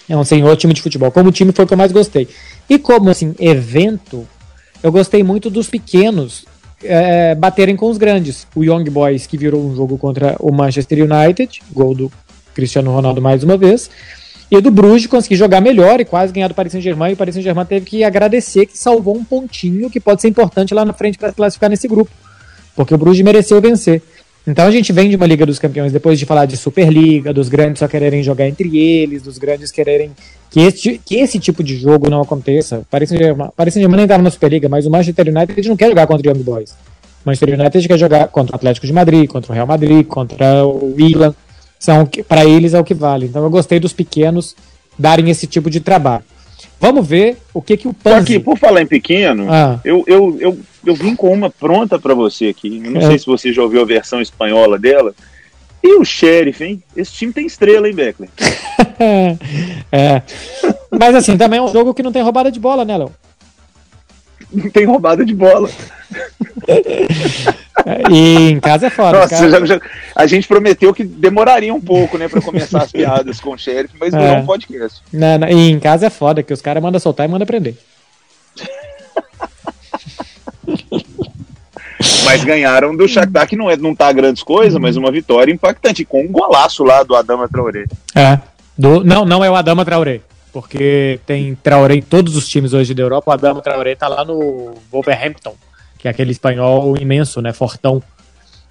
é 0.08 0.16
um 0.16 0.24
senhor 0.24 0.56
time 0.56 0.74
de 0.74 0.82
futebol. 0.82 1.12
Como 1.12 1.30
time 1.30 1.52
foi 1.52 1.64
o 1.64 1.68
que 1.68 1.74
eu 1.74 1.78
mais 1.78 1.92
gostei. 1.92 2.28
E 2.68 2.76
como 2.76 3.08
assim, 3.08 3.34
evento, 3.38 4.26
eu 4.82 4.90
gostei 4.90 5.22
muito 5.22 5.50
dos 5.50 5.68
pequenos 5.68 6.44
é, 6.82 7.34
baterem 7.34 7.76
com 7.76 7.90
os 7.90 7.98
grandes. 7.98 8.46
O 8.54 8.64
Young 8.64 8.84
Boys, 8.90 9.26
que 9.26 9.36
virou 9.36 9.64
um 9.64 9.74
jogo 9.74 9.98
contra 9.98 10.36
o 10.40 10.52
Manchester 10.52 10.98
United, 11.04 11.60
gol 11.72 11.94
do 11.94 12.12
Cristiano 12.54 12.92
Ronaldo 12.92 13.20
mais 13.20 13.42
uma 13.42 13.56
vez. 13.56 13.90
E 14.50 14.60
do 14.60 14.70
Bruges 14.70 15.06
conseguir 15.06 15.36
jogar 15.36 15.60
melhor 15.60 16.00
e 16.00 16.04
quase 16.04 16.32
ganhar 16.32 16.48
do 16.48 16.54
Paris 16.54 16.72
Saint-Germain. 16.72 17.10
E 17.10 17.14
o 17.14 17.16
Paris 17.16 17.34
Saint-Germain 17.34 17.64
teve 17.64 17.86
que 17.86 18.02
agradecer 18.02 18.66
que 18.66 18.76
salvou 18.76 19.16
um 19.16 19.22
pontinho 19.22 19.88
que 19.88 20.00
pode 20.00 20.20
ser 20.20 20.28
importante 20.28 20.74
lá 20.74 20.84
na 20.84 20.92
frente 20.92 21.18
para 21.18 21.32
classificar 21.32 21.70
nesse 21.70 21.86
grupo. 21.86 22.10
Porque 22.74 22.92
o 22.92 22.98
Bruges 22.98 23.22
mereceu 23.22 23.60
vencer. 23.60 24.02
Então 24.46 24.66
a 24.66 24.70
gente 24.70 24.92
vem 24.92 25.10
de 25.10 25.16
uma 25.16 25.26
Liga 25.26 25.44
dos 25.44 25.58
Campeões 25.58 25.92
depois 25.92 26.18
de 26.18 26.24
falar 26.24 26.46
de 26.46 26.56
Superliga, 26.56 27.32
dos 27.32 27.48
grandes 27.48 27.80
só 27.80 27.86
quererem 27.86 28.22
jogar 28.22 28.48
entre 28.48 28.78
eles, 28.78 29.22
dos 29.22 29.38
grandes 29.38 29.70
quererem 29.70 30.10
que 30.50 30.60
esse, 30.60 30.98
que 31.04 31.16
esse 31.16 31.38
tipo 31.38 31.62
de 31.62 31.76
jogo 31.76 32.08
não 32.08 32.22
aconteça. 32.22 32.78
O 32.78 32.84
Paris 32.86 33.10
Saint-Germain 33.10 33.50
Saint 33.70 33.88
nem 33.88 34.02
estava 34.02 34.22
na 34.22 34.30
Superliga, 34.30 34.68
mas 34.68 34.86
o 34.86 34.90
Manchester 34.90 35.28
United 35.28 35.68
não 35.68 35.76
quer 35.76 35.88
jogar 35.88 36.06
contra 36.06 36.26
o 36.26 36.30
Young 36.30 36.42
Boys. 36.42 36.70
O 36.70 37.26
Manchester 37.26 37.60
United 37.60 37.88
quer 37.88 37.98
jogar 37.98 38.28
contra 38.28 38.54
o 38.54 38.56
Atlético 38.56 38.86
de 38.86 38.92
Madrid, 38.92 39.28
contra 39.28 39.52
o 39.52 39.54
Real 39.54 39.66
Madrid, 39.66 40.06
contra 40.06 40.64
o 40.66 40.94
Milan 40.96 41.34
são 41.80 42.06
para 42.28 42.44
eles 42.44 42.74
é 42.74 42.78
o 42.78 42.84
que 42.84 42.92
vale. 42.92 43.26
Então 43.26 43.42
eu 43.42 43.50
gostei 43.50 43.80
dos 43.80 43.94
pequenos 43.94 44.54
darem 44.98 45.30
esse 45.30 45.46
tipo 45.46 45.70
de 45.70 45.80
trabalho. 45.80 46.22
Vamos 46.80 47.06
ver 47.06 47.38
o 47.52 47.60
que 47.60 47.76
que 47.76 47.88
o 47.88 47.92
Panzi... 47.92 48.34
Aqui, 48.34 48.38
por 48.38 48.58
falar 48.58 48.82
em 48.82 48.86
pequeno, 48.86 49.46
ah. 49.50 49.78
eu, 49.84 50.04
eu, 50.06 50.36
eu, 50.40 50.58
eu 50.84 50.94
vim 50.94 51.14
com 51.14 51.32
uma 51.32 51.50
pronta 51.50 51.98
para 51.98 52.14
você 52.14 52.46
aqui. 52.46 52.80
Eu 52.84 52.90
não 52.90 53.00
é. 53.00 53.06
sei 53.06 53.18
se 53.18 53.26
você 53.26 53.52
já 53.52 53.62
ouviu 53.62 53.82
a 53.82 53.84
versão 53.84 54.20
espanhola 54.20 54.78
dela. 54.78 55.14
E 55.82 55.96
o 55.96 56.04
Sheriff, 56.04 56.62
hein? 56.62 56.82
Esse 56.94 57.12
time 57.12 57.32
tem 57.32 57.46
estrela, 57.46 57.88
hein, 57.88 57.94
Beckler? 57.94 58.28
é. 59.90 60.22
Mas 60.90 61.14
assim, 61.14 61.36
também 61.36 61.58
é 61.58 61.62
um 61.62 61.72
jogo 61.72 61.94
que 61.94 62.02
não 62.02 62.12
tem 62.12 62.22
roubada 62.22 62.50
de 62.50 62.60
bola, 62.60 62.84
né, 62.84 62.98
Léo? 62.98 63.12
Não 64.52 64.68
tem 64.70 64.84
roubada 64.84 65.24
de 65.24 65.34
bola. 65.34 65.70
E 68.10 68.50
em 68.50 68.60
casa 68.60 68.86
é 68.86 68.90
foda. 68.90 69.20
Nossa, 69.20 69.48
já, 69.48 69.64
já, 69.64 69.80
a 70.14 70.26
gente 70.26 70.46
prometeu 70.46 70.92
que 70.92 71.04
demoraria 71.04 71.72
um 71.72 71.80
pouco, 71.80 72.18
né, 72.18 72.28
pra 72.28 72.40
começar 72.40 72.82
as 72.82 72.92
piadas 72.92 73.40
com 73.40 73.52
o 73.52 73.58
sheriff, 73.58 73.94
mas 73.98 74.14
é. 74.14 74.32
um 74.32 74.46
podcast. 74.46 75.00
Não, 75.12 75.38
não, 75.38 75.48
e 75.48 75.70
em 75.70 75.80
casa 75.80 76.06
é 76.06 76.10
foda, 76.10 76.42
que 76.42 76.52
os 76.52 76.60
caras 76.60 76.82
mandam 76.82 77.00
soltar 77.00 77.28
e 77.28 77.30
mandam 77.30 77.46
prender. 77.46 77.74
mas 82.24 82.44
ganharam 82.44 82.96
do 82.96 83.08
Shakhtar, 83.08 83.48
que 83.48 83.56
não, 83.56 83.70
é, 83.70 83.76
não 83.76 83.94
tá 83.94 84.12
grandes 84.12 84.42
coisas, 84.42 84.80
mas 84.80 84.96
uma 84.96 85.10
vitória 85.10 85.52
impactante, 85.52 86.04
com 86.04 86.22
um 86.22 86.28
golaço 86.28 86.84
lá 86.84 87.02
do 87.02 87.14
Adama 87.14 87.48
Traoré. 87.48 87.84
É, 88.14 88.38
do, 88.76 89.04
não, 89.04 89.24
não 89.24 89.44
é 89.44 89.50
o 89.50 89.54
Adama 89.54 89.84
Traoré, 89.84 90.20
porque 90.52 91.20
tem 91.26 91.54
Traoré 91.54 91.94
em 91.94 92.02
todos 92.02 92.36
os 92.36 92.48
times 92.48 92.72
hoje 92.72 92.94
da 92.94 93.02
Europa, 93.02 93.30
o 93.30 93.34
Adama 93.34 93.60
Traoré 93.60 93.94
tá 93.94 94.08
lá 94.08 94.24
no 94.24 94.74
Wolverhampton 94.90 95.54
que 96.00 96.08
é 96.08 96.10
aquele 96.10 96.32
espanhol 96.32 96.96
imenso, 96.96 97.40
né? 97.40 97.52
Fortão. 97.52 98.02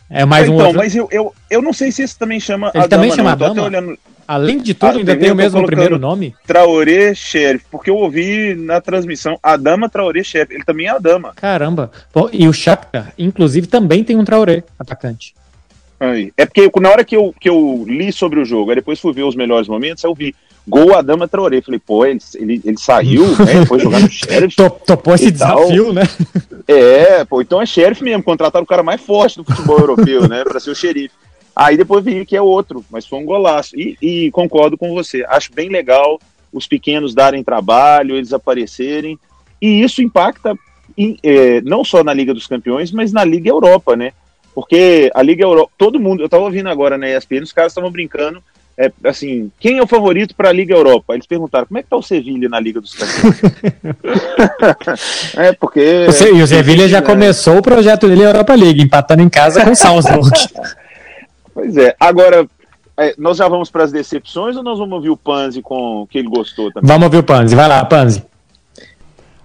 É 0.10 0.26
mais 0.26 0.46
então, 0.46 0.58
um 0.58 0.60
outro... 0.60 0.78
mas 0.78 0.96
eu, 0.96 1.08
eu, 1.12 1.34
eu 1.50 1.62
não 1.62 1.72
sei 1.72 1.92
se 1.92 2.02
esse 2.02 2.18
também 2.18 2.40
chama 2.40 2.72
Ele 2.74 2.84
Adama, 2.84 2.90
também 2.90 3.12
chama 3.12 3.36
não. 3.36 3.46
Adama? 3.46 3.64
Olhando... 3.64 4.00
Além 4.28 4.60
de 4.60 4.76
tudo, 4.76 4.98
ah, 4.98 5.00
ainda 5.00 5.16
tem 5.18 5.32
o 5.32 5.36
mesmo 5.36 5.66
primeiro 5.66 5.98
nome? 5.98 6.36
Traoré 6.46 7.16
Sheriff, 7.16 7.66
porque 7.72 7.90
eu 7.90 7.96
ouvi 7.96 8.54
na 8.54 8.80
transmissão 8.80 9.40
Adama 9.42 9.90
Traoré 9.90 10.24
Sheriff. 10.24 10.54
Ele 10.54 10.64
também 10.64 10.86
é 10.86 10.90
Adama. 10.90 11.34
Caramba. 11.36 11.92
e 12.32 12.48
o 12.48 12.54
Shakhtar, 12.54 13.12
inclusive, 13.18 13.66
também 13.66 14.04
tem 14.04 14.16
um 14.16 14.24
Traoré 14.24 14.64
atacante. 14.78 15.34
Aí. 16.00 16.32
É 16.38 16.46
porque 16.46 16.70
na 16.80 16.90
hora 16.90 17.04
que 17.04 17.16
eu, 17.16 17.34
que 17.40 17.50
eu 17.50 17.84
li 17.88 18.12
sobre 18.12 18.40
o 18.40 18.46
jogo, 18.46 18.70
aí 18.70 18.76
depois 18.76 19.00
fui 19.00 19.14
ver 19.14 19.24
os 19.24 19.36
melhores 19.36 19.68
momentos, 19.68 20.04
eu 20.04 20.14
vi 20.14 20.36
gol 20.68 20.96
Adama 20.96 21.28
Traoré. 21.28 21.62
Falei, 21.62 21.80
pô, 21.80 22.06
ele, 22.06 22.20
ele, 22.36 22.62
ele 22.64 22.78
saiu, 22.78 23.26
né? 23.44 23.66
Foi 23.66 23.80
jogar 23.80 24.00
no 24.00 24.10
Sheriff. 24.10 24.56
Topou 24.86 25.16
esse 25.16 25.32
desafio, 25.32 25.86
tal. 25.86 25.94
né? 25.94 26.04
É, 26.68 27.26
pô, 27.26 27.42
então 27.42 27.62
é 27.62 27.66
Sheriff 27.66 28.04
mesmo. 28.04 28.24
Contrataram 28.24 28.64
o 28.64 28.68
cara 28.68 28.84
mais 28.84 29.02
forte 29.02 29.38
do 29.38 29.44
futebol 29.44 29.80
europeu, 29.80 30.28
né? 30.28 30.44
Pra 30.44 30.60
ser 30.60 30.72
o 30.72 30.76
xerife. 30.76 31.14
Aí 31.56 31.76
depois 31.76 32.06
vi 32.06 32.26
que 32.26 32.38
é 32.38 32.42
outro, 32.42 32.86
mas 32.90 33.06
foi 33.06 33.20
um 33.20 33.26
golaço. 33.26 33.78
E, 33.78 33.98
e, 34.02 34.32
concordo 34.32 34.78
com 34.78 34.94
você. 34.94 35.26
Acho 35.28 35.52
bem 35.54 35.70
legal 35.70 36.20
os 36.54 36.68
pequenos 36.68 37.14
darem 37.14 37.44
trabalho, 37.44 38.16
eles 38.16 38.34
aparecerem. 38.34 39.20
E 39.62 39.82
isso 39.82 40.02
impacta 40.02 40.58
em, 40.98 41.18
é, 41.22 41.62
não 41.62 41.84
só 41.84 42.04
na 42.04 42.14
Liga 42.14 42.34
dos 42.34 42.48
Campeões, 42.48 42.92
mas 42.92 43.12
na 43.12 43.24
Liga 43.24 43.50
Europa, 43.50 43.96
né? 43.96 44.14
Porque 44.56 45.12
a 45.14 45.22
Liga 45.22 45.44
Europa, 45.44 45.72
todo 45.78 46.00
mundo, 46.00 46.22
eu 46.22 46.26
estava 46.26 46.44
ouvindo 46.44 46.70
agora 46.70 46.98
na 46.98 47.10
ESPN, 47.10 47.44
os 47.44 47.54
caras 47.54 47.72
estavam 47.72 47.92
brincando, 47.92 48.44
é, 48.82 48.90
assim, 49.04 49.52
quem 49.60 49.78
é 49.78 49.84
o 49.84 49.88
favorito 49.88 50.34
para 50.34 50.48
a 50.48 50.54
Liga 50.54 50.74
Europa? 50.74 51.14
Eles 51.14 51.28
perguntaram, 51.28 51.66
como 51.66 51.78
é 51.78 51.84
que 51.84 51.90
tá 51.90 51.98
o 51.98 52.02
Sevilha 52.02 52.48
na 52.48 52.62
Liga 52.62 52.80
dos 52.80 52.94
Campeões? 52.94 53.42
é, 55.36 55.52
porque... 55.52 56.08
e 56.34 56.42
o 56.42 56.48
Sevilha 56.48 56.88
já 56.88 57.02
né? 57.02 57.06
começou 57.06 57.58
o 57.58 57.62
projeto 57.62 58.08
dele 58.08 58.24
Europa 58.24 58.56
League, 58.56 58.82
empatando 58.82 59.22
em 59.22 59.28
casa 59.28 59.66
com 59.66 59.72
o 59.72 59.76
Salzburg. 59.76 60.32
Pois 61.52 61.76
é. 61.76 61.94
Agora, 62.00 62.48
é, 62.98 63.14
nós 63.18 63.36
já 63.36 63.50
vamos 63.50 63.70
para 63.70 63.84
as 63.84 63.92
decepções 63.92 64.56
ou 64.56 64.64
nós 64.64 64.80
vamos 64.80 64.94
ouvir 64.94 65.10
o 65.10 65.18
Panzi 65.18 65.62
com 65.62 66.04
o 66.04 66.08
que 66.08 66.18
ele 66.18 66.30
gostou 66.30 66.72
também? 66.72 66.88
Vamos 66.88 67.04
ouvir 67.04 67.18
o 67.18 67.24
Panzi. 67.24 67.54
Vai 67.54 67.68
lá, 67.68 67.84
Panzi. 67.84 68.24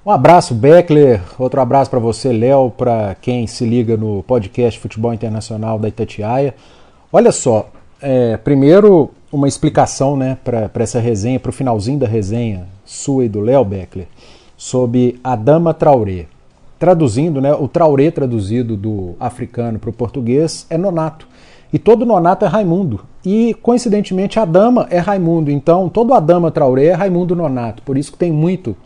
Um 0.07 0.13
abraço, 0.13 0.55
Beckler. 0.55 1.21
Outro 1.37 1.61
abraço 1.61 1.91
para 1.91 1.99
você, 1.99 2.33
Léo, 2.33 2.71
para 2.71 3.17
quem 3.21 3.49
se 3.49 3.65
liga 3.65 3.97
no 3.97 4.23
podcast 4.23 4.79
Futebol 4.79 5.13
Internacional 5.13 5.77
da 5.77 5.89
Itatiaia. 5.89 6.55
Olha 7.13 7.33
só, 7.33 7.69
é, 8.01 8.37
primeiro 8.37 9.11
uma 9.35 9.49
explicação 9.49 10.17
né, 10.17 10.39
para 10.45 10.71
essa 10.77 11.01
resenha, 11.01 11.41
para 11.41 11.51
o 11.51 11.53
finalzinho 11.53 11.99
da 11.99 12.07
resenha 12.07 12.69
sua 12.85 13.25
e 13.25 13.29
do 13.29 13.41
Léo 13.41 13.65
Beckler, 13.65 14.07
sobre 14.57 15.19
a 15.25 15.35
Dama 15.35 15.75
Traoré. 15.75 16.27
Traduzindo, 16.79 17.41
né, 17.41 17.53
o 17.53 17.67
Traoré 17.67 18.13
traduzido 18.13 18.77
do 18.77 19.17
africano 19.19 19.81
para 19.81 19.91
o 19.91 19.93
português 19.93 20.67
é 20.71 20.79
nonato. 20.79 21.27
E 21.73 21.81
todo 21.81 22.07
nonato 22.07 22.45
é 22.45 22.49
Raimundo. 22.49 23.01
E, 23.25 23.55
coincidentemente, 23.55 24.39
a 24.39 24.45
dama 24.45 24.87
é 24.89 25.01
Raimundo. 25.01 25.51
Então, 25.51 25.89
todo 25.89 26.15
a 26.15 26.21
dama 26.21 26.53
Traoré 26.53 26.87
é 26.87 26.93
Raimundo 26.93 27.35
Nonato. 27.35 27.83
Por 27.83 27.99
isso 27.99 28.13
que 28.13 28.19
tem 28.19 28.31
muito 28.31 28.77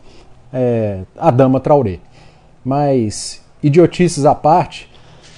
é, 0.51 1.01
a 1.15 1.29
dama 1.29 1.59
Traoré. 1.59 1.99
Mas, 2.65 3.45
idiotices 3.61 4.25
à 4.25 4.33
parte, 4.33 4.88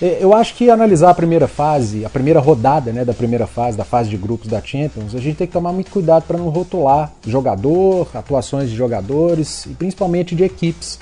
eu 0.02 0.34
acho 0.34 0.56
que 0.56 0.70
analisar 0.70 1.12
a 1.12 1.14
primeira 1.14 1.48
fase, 1.48 2.04
a 2.04 2.10
primeira 2.10 2.40
rodada 2.40 2.92
né, 2.92 3.06
da 3.06 3.14
primeira 3.14 3.46
fase, 3.46 3.78
da 3.78 3.86
fase 3.86 4.10
de 4.10 4.18
grupos 4.18 4.48
da 4.48 4.60
Champions, 4.60 5.14
a 5.14 5.20
gente 5.20 5.36
tem 5.36 5.46
que 5.46 5.54
tomar 5.54 5.72
muito 5.72 5.92
cuidado 5.92 6.24
para 6.24 6.40
não 6.40 6.50
rotular 6.50 7.12
jogador, 7.26 8.08
atuações 8.14 8.70
de 8.70 8.76
jogadores 8.76 9.66
e 9.68 9.70
principalmente 9.70 10.36
de 10.36 10.44
equipes, 10.44 11.00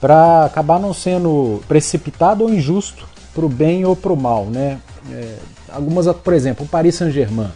para 0.00 0.46
acabar 0.46 0.80
não 0.80 0.94
sendo 0.94 1.60
precipitado 1.68 2.44
ou 2.44 2.52
injusto 2.52 3.06
para 3.34 3.44
o 3.44 3.48
bem 3.48 3.84
ou 3.84 3.94
para 3.94 4.12
o 4.12 4.16
mal. 4.16 4.46
Né? 4.46 4.78
É, 5.12 5.36
algumas, 5.70 6.06
por 6.06 6.32
exemplo, 6.32 6.64
o 6.64 6.68
Paris 6.68 6.94
Saint-Germain 6.94 7.50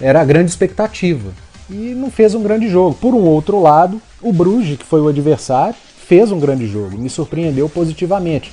era 0.00 0.22
a 0.22 0.24
grande 0.24 0.50
expectativa 0.50 1.30
e 1.68 1.94
não 1.94 2.10
fez 2.10 2.34
um 2.34 2.42
grande 2.42 2.68
jogo. 2.68 2.94
Por 2.94 3.14
um 3.14 3.24
outro 3.24 3.60
lado, 3.60 4.00
o 4.22 4.32
Bruges, 4.32 4.78
que 4.78 4.84
foi 4.86 5.02
o 5.02 5.08
adversário, 5.08 5.74
fez 6.06 6.32
um 6.32 6.40
grande 6.40 6.66
jogo, 6.66 6.98
me 6.98 7.10
surpreendeu 7.10 7.68
positivamente. 7.68 8.50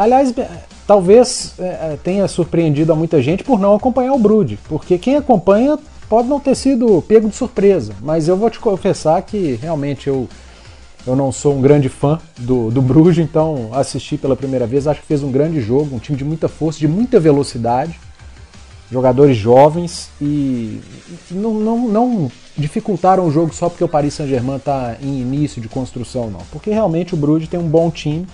Aliás, 0.00 0.32
é, 0.38 0.48
talvez 0.86 1.52
é, 1.58 1.62
é, 1.62 1.98
tenha 2.02 2.26
surpreendido 2.26 2.90
a 2.90 2.96
muita 2.96 3.20
gente 3.20 3.44
por 3.44 3.60
não 3.60 3.74
acompanhar 3.74 4.14
o 4.14 4.18
Bruges, 4.18 4.58
porque 4.66 4.96
quem 4.96 5.14
acompanha 5.14 5.78
pode 6.08 6.26
não 6.26 6.40
ter 6.40 6.54
sido 6.54 7.02
pego 7.02 7.28
de 7.28 7.36
surpresa, 7.36 7.92
mas 8.00 8.26
eu 8.26 8.34
vou 8.34 8.48
te 8.48 8.58
confessar 8.58 9.20
que 9.20 9.58
realmente 9.60 10.08
eu 10.08 10.26
eu 11.06 11.14
não 11.14 11.30
sou 11.30 11.54
um 11.54 11.60
grande 11.60 11.88
fã 11.88 12.18
do, 12.38 12.70
do 12.70 12.80
Bruges, 12.80 13.24
então 13.24 13.70
assisti 13.72 14.16
pela 14.16 14.36
primeira 14.36 14.66
vez. 14.66 14.86
Acho 14.86 15.00
que 15.00 15.06
fez 15.06 15.22
um 15.22 15.30
grande 15.30 15.60
jogo, 15.60 15.96
um 15.96 15.98
time 15.98 16.16
de 16.16 16.24
muita 16.24 16.48
força, 16.48 16.78
de 16.78 16.86
muita 16.86 17.18
velocidade, 17.18 17.98
jogadores 18.90 19.36
jovens 19.36 20.10
e 20.20 20.80
não, 21.30 21.54
não, 21.54 21.88
não 21.88 22.32
dificultaram 22.56 23.26
o 23.26 23.30
jogo 23.30 23.54
só 23.54 23.68
porque 23.68 23.84
o 23.84 23.88
Paris 23.88 24.14
Saint-Germain 24.14 24.56
está 24.56 24.96
em 25.00 25.20
início 25.20 25.60
de 25.60 25.68
construção, 25.68 26.30
não. 26.30 26.40
Porque 26.50 26.70
realmente 26.70 27.14
o 27.14 27.16
Bruges 27.16 27.48
tem 27.48 27.58
um 27.58 27.68
bom 27.68 27.90
time, 27.90 28.26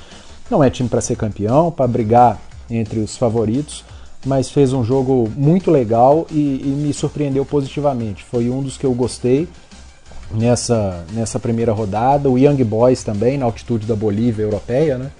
não 0.50 0.62
é 0.62 0.70
time 0.70 0.88
para 0.88 1.00
ser 1.00 1.16
campeão, 1.16 1.70
para 1.70 1.86
brigar 1.86 2.40
entre 2.70 3.00
os 3.00 3.16
favoritos, 3.16 3.84
mas 4.24 4.50
fez 4.50 4.72
um 4.72 4.82
jogo 4.82 5.30
muito 5.36 5.70
legal 5.70 6.26
e, 6.30 6.60
e 6.64 6.68
me 6.68 6.92
surpreendeu 6.92 7.44
positivamente. 7.44 8.24
Foi 8.24 8.50
um 8.50 8.62
dos 8.62 8.76
que 8.76 8.84
eu 8.84 8.92
gostei 8.92 9.48
nessa, 10.30 11.04
nessa 11.12 11.38
primeira 11.38 11.72
rodada. 11.72 12.28
O 12.28 12.38
Young 12.38 12.62
Boys 12.64 13.02
também, 13.02 13.38
na 13.38 13.44
altitude 13.44 13.86
da 13.86 13.94
Bolívia 13.94 14.42
europeia, 14.42 14.98
né? 14.98 15.10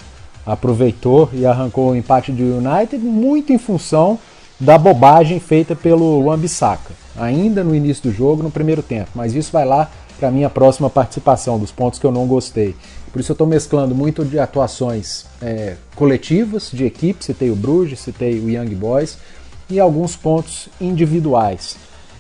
aproveitou 0.45 1.29
e 1.33 1.45
arrancou 1.45 1.91
o 1.91 1.97
empate 1.97 2.31
do 2.31 2.59
United, 2.59 2.99
muito 3.05 3.53
em 3.53 3.59
função 3.59 4.19
da 4.59 4.79
bobagem 4.79 5.41
feita 5.41 5.75
pelo 5.75 6.25
Wambisaka, 6.25 6.95
ainda 7.19 7.65
no 7.65 7.75
início 7.75 8.05
do 8.05 8.13
jogo, 8.13 8.43
no 8.43 8.51
primeiro 8.51 8.83
tempo. 8.83 9.11
Mas 9.15 9.35
isso 9.35 9.51
vai 9.53 9.65
lá 9.65 9.91
para 10.19 10.31
minha 10.31 10.51
próxima 10.51 10.89
participação, 10.89 11.59
dos 11.59 11.71
pontos 11.71 11.99
que 11.99 12.07
eu 12.07 12.13
não 12.13 12.27
gostei. 12.27 12.75
Por 13.13 13.21
isso 13.21 13.33
eu 13.33 13.35
estou 13.35 13.47
mesclando 13.47 13.95
muito 13.95 14.25
de 14.25 14.39
atuações 14.39 15.25
é, 15.41 15.77
coletivas, 15.95 16.71
de 16.73 16.85
equipe, 16.85 17.25
citei 17.25 17.51
o 17.51 17.57
Bruges, 17.57 18.01
citei 18.01 18.39
o 18.39 18.51
Young 18.51 18.75
Boys, 18.75 19.19
e 19.69 19.81
alguns 19.81 20.17
pontos 20.17 20.69
individuais. 20.81 21.77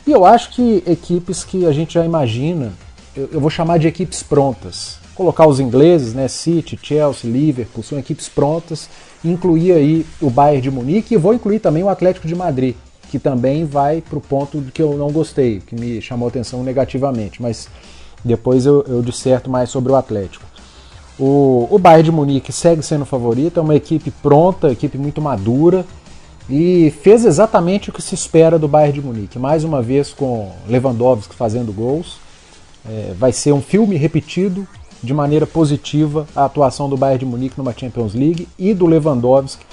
E 0.07 0.12
eu 0.12 0.25
acho 0.25 0.50
que 0.50 0.83
equipes 0.87 1.45
que 1.45 1.67
a 1.67 1.73
gente 1.73 1.95
já 1.95 2.05
imagina, 2.05 2.73
eu, 3.17 3.29
eu 3.33 3.41
vou 3.41 3.50
chamar 3.50 3.79
de 3.79 3.88
equipes 3.88 4.23
prontas. 4.23 4.99
Colocar 5.15 5.47
os 5.47 5.59
ingleses, 5.59 6.12
né, 6.15 6.29
City, 6.29 6.79
Chelsea, 6.81 7.31
Liverpool, 7.31 7.83
são 7.83 7.99
equipes 7.99 8.29
prontas. 8.29 8.88
Incluir 9.25 9.73
aí 9.73 10.07
o 10.21 10.31
Bayern 10.31 10.61
de 10.61 10.71
Munique 10.71 11.15
e 11.15 11.17
vou 11.17 11.35
incluir 11.35 11.59
também 11.59 11.83
o 11.83 11.88
Atlético 11.88 12.29
de 12.29 12.35
Madrid, 12.35 12.76
que 13.16 13.18
também 13.18 13.64
vai 13.64 14.02
para 14.02 14.18
o 14.18 14.20
ponto 14.20 14.61
que 14.75 14.82
eu 14.82 14.94
não 14.99 15.11
gostei, 15.11 15.61
que 15.61 15.75
me 15.75 16.02
chamou 16.02 16.28
atenção 16.28 16.62
negativamente. 16.62 17.40
Mas 17.40 17.66
depois 18.23 18.66
eu, 18.66 18.85
eu 18.87 19.00
disserto 19.00 19.49
mais 19.49 19.70
sobre 19.70 19.90
o 19.90 19.96
Atlético. 19.96 20.44
O, 21.18 21.66
o 21.70 21.78
Bayern 21.78 22.04
de 22.04 22.12
Munique 22.12 22.52
segue 22.52 22.82
sendo 22.82 23.06
favorito, 23.06 23.58
é 23.58 23.62
uma 23.62 23.75
equipe 23.75 24.11
pronta, 24.11 24.70
equipe 24.70 24.99
muito 24.99 25.23
madura, 25.23 25.87
e 26.49 26.92
fez 27.02 27.25
exatamente 27.25 27.88
o 27.88 27.92
que 27.92 28.02
se 28.02 28.14
espera 28.14 28.58
do 28.58 28.68
Bayern 28.68 29.00
de 29.00 29.06
Munique. 29.06 29.38
Mais 29.38 29.64
uma 29.64 29.80
vez 29.80 30.12
com 30.12 30.52
Lewandowski 30.68 31.35
fazendo 31.35 31.73
gols. 31.73 32.18
É, 32.87 33.14
vai 33.18 33.32
ser 33.32 33.52
um 33.52 33.62
filme 33.62 33.96
repetido 33.96 34.68
de 35.02 35.14
maneira 35.14 35.46
positiva 35.46 36.26
a 36.37 36.44
atuação 36.44 36.87
do 36.87 36.99
Bayern 36.99 37.20
de 37.20 37.25
Munique 37.25 37.56
numa 37.56 37.73
Champions 37.73 38.14
League 38.14 38.46
e 38.58 38.75
do 38.75 38.85
Lewandowski 38.85 39.64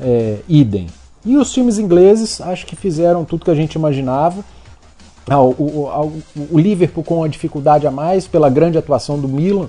é, 0.00 0.38
idem. 0.48 0.86
E 1.26 1.36
os 1.36 1.52
times 1.52 1.76
ingleses 1.78 2.40
acho 2.40 2.64
que 2.64 2.76
fizeram 2.76 3.24
tudo 3.24 3.44
que 3.44 3.50
a 3.50 3.54
gente 3.54 3.74
imaginava. 3.74 4.44
Ah, 5.28 5.42
o, 5.42 5.50
o, 5.50 6.22
o, 6.52 6.58
Liverpool 6.58 7.02
com 7.02 7.24
a 7.24 7.28
dificuldade 7.28 7.84
a 7.84 7.90
mais 7.90 8.28
pela 8.28 8.48
grande 8.48 8.78
atuação 8.78 9.18
do 9.18 9.26
Milan, 9.26 9.68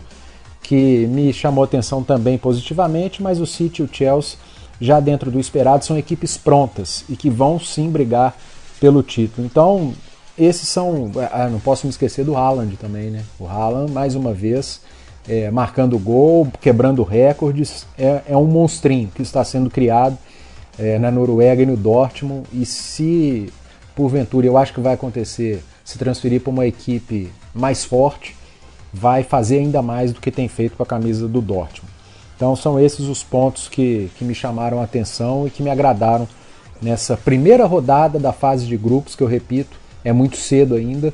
que 0.61 1.07
me 1.07 1.33
chamou 1.33 1.63
atenção 1.63 2.03
também 2.03 2.37
positivamente, 2.37 3.23
mas 3.23 3.41
o 3.41 3.45
City 3.47 3.81
e 3.81 3.85
o 3.85 3.89
Chelsea 3.91 4.37
já 4.79 4.99
dentro 4.99 5.31
do 5.31 5.39
esperado, 5.39 5.83
são 5.83 5.97
equipes 5.97 6.37
prontas 6.37 7.03
e 7.09 7.15
que 7.15 7.29
vão 7.29 7.59
sim 7.59 7.89
brigar 7.89 8.35
pelo 8.79 9.01
título. 9.01 9.45
Então, 9.45 9.93
esses 10.37 10.69
são. 10.69 11.11
Ah, 11.31 11.49
não 11.49 11.59
posso 11.59 11.87
me 11.87 11.89
esquecer 11.89 12.23
do 12.23 12.35
Haaland 12.35 12.77
também, 12.77 13.09
né? 13.09 13.23
O 13.39 13.47
Haaland, 13.47 13.91
mais 13.91 14.13
uma 14.13 14.33
vez, 14.33 14.81
é, 15.27 15.49
marcando 15.49 15.97
gol, 15.97 16.47
quebrando 16.61 17.01
recordes. 17.03 17.87
É, 17.97 18.21
é, 18.27 18.37
um 18.37 18.45
monstrinho 18.45 19.09
que 19.13 19.21
está 19.21 19.43
sendo 19.43 19.69
criado 19.69 20.17
é, 20.77 20.97
na 20.99 21.11
Noruega 21.11 21.63
e 21.63 21.65
no 21.65 21.77
Dortmund. 21.77 22.47
E 22.53 22.65
se, 22.65 23.51
porventura, 23.95 24.45
eu 24.45 24.57
acho 24.57 24.73
que 24.73 24.79
vai 24.79 24.93
acontecer, 24.93 25.63
se 25.83 25.97
transferir 25.97 26.41
para 26.41 26.51
uma 26.51 26.65
equipe 26.65 27.31
mais 27.53 27.83
forte, 27.83 28.35
vai 28.93 29.23
fazer 29.23 29.59
ainda 29.59 29.81
mais 29.81 30.13
do 30.13 30.21
que 30.21 30.31
tem 30.31 30.47
feito 30.47 30.77
com 30.77 30.83
a 30.83 30.85
camisa 30.85 31.27
do 31.27 31.41
Dortmund. 31.41 31.93
Então 32.35 32.55
são 32.55 32.79
esses 32.79 33.07
os 33.07 33.23
pontos 33.23 33.67
que, 33.67 34.11
que 34.15 34.23
me 34.23 34.35
chamaram 34.35 34.79
a 34.79 34.83
atenção 34.83 35.47
e 35.47 35.49
que 35.49 35.63
me 35.63 35.69
agradaram 35.69 36.27
nessa 36.81 37.17
primeira 37.17 37.65
rodada 37.65 38.19
da 38.19 38.31
fase 38.31 38.67
de 38.67 38.77
grupos, 38.77 39.15
que 39.15 39.23
eu 39.23 39.27
repito, 39.27 39.77
é 40.03 40.13
muito 40.13 40.37
cedo 40.37 40.75
ainda, 40.75 41.13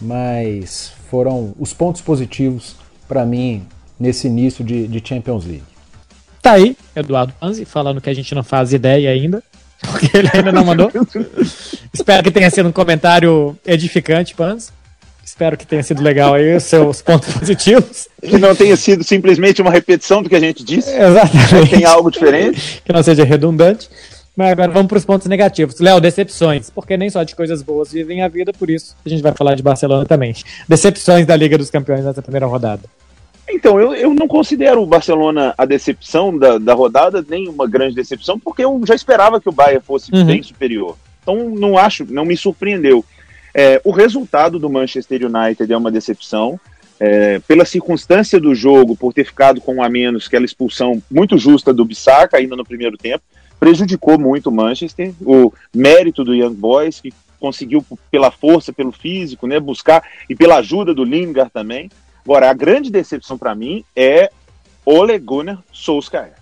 mas 0.00 0.92
foram 1.10 1.54
os 1.58 1.72
pontos 1.72 2.00
positivos 2.00 2.76
para 3.08 3.24
mim 3.24 3.64
nesse 3.98 4.26
início 4.26 4.62
de, 4.62 4.86
de, 4.86 5.06
Champions 5.06 5.44
League. 5.44 5.64
Tá 6.42 6.52
aí, 6.52 6.76
Eduardo 6.94 7.32
Panzi, 7.38 7.64
falando 7.64 8.00
que 8.00 8.10
a 8.10 8.14
gente 8.14 8.34
não 8.34 8.42
faz 8.42 8.72
ideia 8.72 9.10
ainda. 9.10 9.42
Porque 9.80 10.16
ele 10.16 10.28
ainda 10.32 10.50
não 10.50 10.64
mandou. 10.64 10.90
Espero 11.92 12.22
que 12.22 12.30
tenha 12.30 12.50
sido 12.50 12.68
um 12.68 12.72
comentário 12.72 13.56
edificante, 13.64 14.34
Pans. 14.34 14.72
Espero 15.24 15.56
que 15.56 15.66
tenha 15.66 15.82
sido 15.82 16.02
legal 16.02 16.34
aí 16.34 16.56
os 16.56 16.64
seus 16.64 17.02
pontos 17.02 17.32
positivos. 17.34 18.08
Que 18.20 18.38
não 18.38 18.54
tenha 18.54 18.76
sido 18.76 19.04
simplesmente 19.04 19.60
uma 19.60 19.70
repetição 19.70 20.22
do 20.22 20.28
que 20.28 20.34
a 20.34 20.40
gente 20.40 20.64
disse. 20.64 20.90
Exatamente. 20.90 21.70
Tem 21.70 21.84
algo 21.84 22.10
diferente. 22.10 22.82
Que 22.84 22.92
não 22.92 23.02
seja 23.02 23.24
redundante. 23.24 23.88
Mas 24.34 24.52
agora 24.52 24.72
vamos 24.72 24.88
para 24.88 24.98
os 24.98 25.04
pontos 25.04 25.26
negativos. 25.26 25.80
Léo, 25.80 26.00
decepções. 26.00 26.70
Porque 26.70 26.96
nem 26.96 27.10
só 27.10 27.22
de 27.24 27.36
coisas 27.36 27.60
boas 27.60 27.92
vivem 27.92 28.22
a 28.22 28.28
vida, 28.28 28.52
por 28.52 28.70
isso 28.70 28.96
a 29.04 29.08
gente 29.08 29.22
vai 29.22 29.32
falar 29.32 29.54
de 29.54 29.62
Barcelona 29.62 30.06
também. 30.06 30.34
Decepções 30.66 31.26
da 31.26 31.36
Liga 31.36 31.58
dos 31.58 31.70
Campeões 31.70 32.04
nessa 32.04 32.22
primeira 32.22 32.46
rodada. 32.46 32.82
Então, 33.50 33.80
eu, 33.80 33.94
eu 33.94 34.14
não 34.14 34.28
considero 34.28 34.82
o 34.82 34.86
Barcelona 34.86 35.54
a 35.56 35.64
decepção 35.64 36.36
da, 36.36 36.58
da 36.58 36.74
rodada, 36.74 37.24
nem 37.26 37.48
uma 37.48 37.66
grande 37.66 37.94
decepção, 37.94 38.38
porque 38.38 38.62
eu 38.62 38.80
já 38.86 38.94
esperava 38.94 39.40
que 39.40 39.48
o 39.48 39.52
Bayern 39.52 39.82
fosse 39.82 40.12
uhum. 40.12 40.24
bem 40.24 40.42
superior. 40.42 40.96
Então, 41.22 41.50
não 41.50 41.78
acho, 41.78 42.04
não 42.10 42.24
me 42.24 42.36
surpreendeu. 42.36 43.04
É, 43.54 43.80
o 43.84 43.90
resultado 43.90 44.58
do 44.58 44.68
Manchester 44.68 45.22
United 45.24 45.72
é 45.72 45.76
uma 45.76 45.90
decepção. 45.90 46.60
É, 47.00 47.38
pela 47.40 47.64
circunstância 47.64 48.40
do 48.40 48.54
jogo, 48.54 48.96
por 48.96 49.12
ter 49.12 49.24
ficado 49.24 49.60
com 49.60 49.76
um 49.76 49.82
a 49.82 49.88
menos, 49.88 50.26
aquela 50.26 50.44
expulsão 50.44 51.00
muito 51.10 51.38
justa 51.38 51.72
do 51.72 51.84
Bissaka 51.84 52.36
ainda 52.36 52.56
no 52.56 52.64
primeiro 52.64 52.96
tempo, 52.96 53.22
prejudicou 53.58 54.18
muito 54.18 54.48
o 54.50 54.52
Manchester. 54.52 55.12
O 55.22 55.52
mérito 55.74 56.24
do 56.24 56.34
Young 56.34 56.54
Boys, 56.54 57.00
que 57.00 57.12
conseguiu 57.38 57.84
pela 58.10 58.30
força, 58.30 58.72
pelo 58.72 58.90
físico, 58.90 59.46
né, 59.46 59.60
buscar, 59.60 60.02
e 60.28 60.34
pela 60.34 60.56
ajuda 60.56 60.92
do 60.92 61.04
Lingard 61.04 61.50
também. 61.52 61.88
Agora, 62.28 62.50
a 62.50 62.52
grande 62.52 62.90
decepção 62.90 63.38
para 63.38 63.54
mim 63.54 63.82
é 63.96 64.30
Ole 64.84 65.18
Gunnar 65.18 65.64
Solskjaer. 65.72 66.34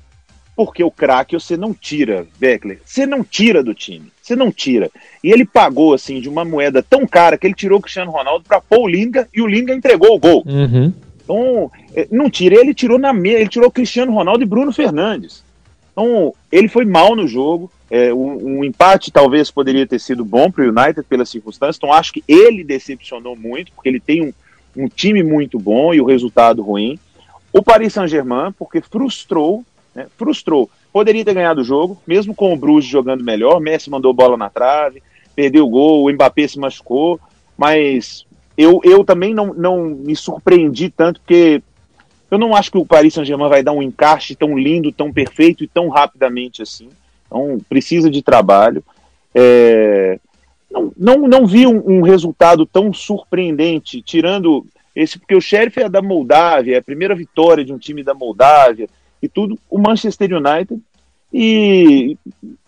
Porque 0.57 0.83
o 0.83 0.91
craque 0.91 1.39
você 1.39 1.57
não 1.57 1.73
tira, 1.73 2.27
Beckler. 2.41 2.81
Você 2.85 3.07
não 3.07 3.23
tira 3.23 3.63
do 3.63 3.73
time. 3.73 4.11
Você 4.21 4.35
não 4.35 4.51
tira. 4.51 4.91
E 5.23 5.31
ele 5.31 5.47
pagou, 5.47 5.95
assim, 5.95 6.21
de 6.21 6.29
uma 6.29 6.45
moeda 6.45 6.83
tão 6.83 7.07
cara 7.07 7.39
que 7.39 7.47
ele 7.47 7.55
tirou 7.55 7.79
o 7.79 7.81
Cristiano 7.81 8.11
Ronaldo 8.11 8.45
para 8.49 8.61
pôr 8.61 8.81
o 8.81 8.89
Linga 8.89 9.29
e 9.33 9.41
o 9.41 9.47
Linga 9.47 9.73
entregou 9.73 10.17
o 10.17 10.19
gol. 10.19 10.43
Uhum. 10.45 10.93
Então, 11.23 11.71
é, 11.95 12.09
não 12.11 12.29
tira. 12.29 12.57
Ele 12.57 12.75
tirou 12.75 12.99
na 12.99 13.13
mesa, 13.13 13.39
ele 13.39 13.49
tirou 13.49 13.71
Cristiano 13.71 14.13
Ronaldo 14.13 14.43
e 14.43 14.47
Bruno 14.47 14.73
Fernandes. 14.73 15.45
Então, 15.93 16.35
ele 16.51 16.67
foi 16.67 16.85
mal 16.85 17.15
no 17.15 17.29
jogo. 17.29 17.71
É, 17.89 18.13
um, 18.13 18.59
um, 18.59 18.65
empate 18.65 19.13
talvez 19.13 19.53
poderia 19.53 19.87
ter 19.87 20.01
sido 20.01 20.25
bom 20.25 20.51
para 20.51 20.65
o 20.65 20.69
United 20.69 21.05
pelas 21.09 21.29
circunstâncias. 21.29 21.77
Então, 21.77 21.93
acho 21.93 22.13
que 22.13 22.25
ele 22.27 22.65
decepcionou 22.65 23.37
muito, 23.37 23.71
porque 23.71 23.89
ele 23.89 24.01
tem 24.01 24.25
um, 24.25 24.33
um 24.77 24.89
time 24.89 25.23
muito 25.23 25.59
bom 25.59 25.95
e 25.95 26.01
o 26.01 26.05
resultado 26.05 26.63
ruim. 26.63 26.99
O 27.53 27.63
Paris 27.63 27.95
Saint-Germain, 27.95 28.53
porque 28.59 28.81
frustrou, 28.81 29.65
né, 29.95 30.07
frustrou. 30.17 30.69
Poderia 30.93 31.25
ter 31.25 31.35
ganhado 31.35 31.61
o 31.61 31.65
jogo, 31.65 32.01
mesmo 32.07 32.35
com 32.35 32.53
o 32.53 32.57
Bruges 32.57 32.91
jogando 32.91 33.25
melhor. 33.25 33.61
Messi 33.61 33.91
mandou 33.91 34.13
bola 34.13 34.37
na 34.37 34.51
trave, 34.51 35.03
perdeu 35.35 35.65
o 35.67 35.71
gol, 35.71 36.05
o 36.05 36.13
Mbappé 36.13 36.47
se 36.49 36.59
machucou, 36.59 37.19
mas 37.57 38.27
eu, 38.57 38.81
eu 38.85 39.05
também 39.05 39.35
não, 39.35 39.53
não 39.53 39.85
me 39.85 40.17
surpreendi 40.17 40.91
tanto, 40.91 41.21
porque 41.21 41.63
eu 42.31 42.39
não 42.39 42.55
acho 42.55 42.71
que 42.71 42.79
o 42.79 42.87
Paris 42.87 43.15
Saint-Germain 43.15 43.49
vai 43.49 43.63
dar 43.63 43.73
um 43.73 43.83
encaixe 43.83 44.35
tão 44.35 44.59
lindo, 44.59 44.91
tão 44.91 45.13
perfeito 45.13 45.63
e 45.63 45.69
tão 45.69 45.89
rapidamente 45.89 46.63
assim. 46.63 46.89
Então, 47.27 47.59
precisa 47.69 48.11
de 48.11 48.23
trabalho. 48.23 48.83
É, 49.35 50.19
não, 50.77 50.93
não, 50.97 51.29
não 51.29 51.47
vi 51.47 51.67
um, 51.67 51.99
um, 51.99 52.03
resultado 52.03 52.67
tão 52.67 52.93
surpreendente, 52.93 54.03
tirando 54.03 54.67
esse, 54.95 55.19
porque 55.19 55.35
o 55.35 55.41
Sheriff 55.41 55.81
é 55.81 55.89
da 55.89 56.03
Moldávia, 56.03 56.75
é 56.75 56.79
a 56.79 56.83
primeira 56.83 57.15
vitória 57.15 57.65
de 57.65 57.73
um 57.73 57.79
time 57.79 58.03
da 58.03 58.15
Moldávia 58.15 58.89
e 59.23 59.29
tudo, 59.29 59.59
o 59.71 59.79
Manchester 59.79 60.31
United. 60.33 60.81
E, 61.33 62.17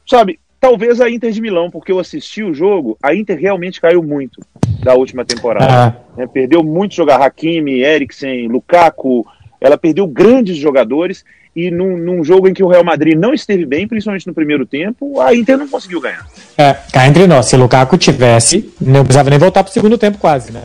sabe, 0.07 0.41
talvez 0.61 1.01
a 1.01 1.11
Inter 1.11 1.31
de 1.31 1.41
Milão, 1.41 1.71
porque 1.71 1.93
eu 1.93 1.99
assisti 1.99 2.43
o 2.43 2.55
jogo, 2.55 2.99
a 3.03 3.15
Inter 3.15 3.39
realmente 3.39 3.81
caiu 3.81 4.03
muito 4.03 4.41
da 4.83 4.95
última 4.95 5.25
temporada. 5.25 6.03
Ah. 6.17 6.27
Perdeu 6.29 6.63
muito 6.63 6.95
jogar 6.95 7.21
Hakimi, 7.21 7.83
Eriksen, 7.83 8.49
Lukaku, 8.49 9.27
ela 9.61 9.77
perdeu 9.77 10.07
grandes 10.07 10.57
jogadores 10.57 11.25
e 11.59 11.73
num, 11.73 11.97
num, 11.97 12.23
jogo 12.23 12.47
em 12.47 12.55
que 12.55 12.63
o 12.63 12.69
Real 12.69 12.85
Madrid 12.85 13.19
não 13.19 13.35
esteve 13.35 13.67
bem, 13.67 13.89
principalmente 13.89 14.29
no 14.29 14.33
primeiro 14.33 14.65
tempo, 14.65 15.21
a 15.21 15.35
Inter 15.35 15.59
não 15.59 15.67
conseguiu 15.67 16.01
ganhar. 16.01 16.25
É, 16.57 16.73
cá 16.93 17.09
entre 17.09 17.27
nós, 17.27 17.47
se 17.47 17.57
o 17.57 17.59
Lukaku 17.59 17.99
tivesse, 17.99 18.73
não 18.81 19.03
precisava 19.03 19.29
nem 19.29 19.41
voltar 19.41 19.65
para 19.65 19.71
o 19.71 19.73
segundo 19.73 19.99
tempo 19.99 20.19
quase, 20.19 20.53
né? 20.53 20.63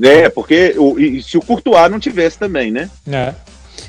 É, 0.00 0.28
porque 0.28 0.76
o, 0.78 1.00
e, 1.00 1.20
se 1.20 1.36
o 1.36 1.40
Courtois 1.40 1.90
não 1.90 1.98
tivesse 1.98 2.38
também, 2.38 2.70
né? 2.70 2.88
É. 3.10 3.34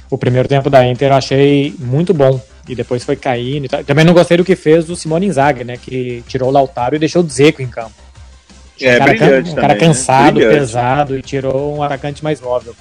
O 0.10 0.17
primeiro 0.17 0.48
tempo 0.48 0.67
da 0.67 0.84
Inter 0.84 1.12
eu 1.12 1.15
achei 1.15 1.76
muito 1.78 2.12
bom. 2.12 2.41
E 2.67 2.74
depois 2.74 3.04
foi 3.04 3.15
caindo 3.15 3.65
e 3.65 3.70
tal. 3.70 3.84
Também 3.84 4.04
não 4.04 4.13
gostei 4.13 4.38
do 4.38 4.43
que 4.43 4.56
fez 4.56 4.89
o 4.89 4.96
Simone 4.96 5.28
Inzaghi, 5.28 5.63
né? 5.63 5.78
Que 5.78 6.24
tirou 6.28 6.50
o 6.50 6.52
Lautaro 6.52 6.96
e 6.96 7.00
deixou 7.00 7.22
o 7.22 7.26
Dzeko 7.26 7.62
em 7.62 7.67
campo. 7.67 7.93
É, 8.82 8.96
um 8.96 8.98
cara, 8.98 9.12
brilhante 9.12 9.52
um 9.52 9.56
cara 9.56 9.74
né? 9.74 9.80
cansado, 9.80 10.39
né? 10.39 10.50
pesado 10.50 11.17
e 11.17 11.22
tirou 11.22 11.78
um 11.78 11.84
atacante 11.84 12.24
mais 12.24 12.41
móvel. 12.41 12.76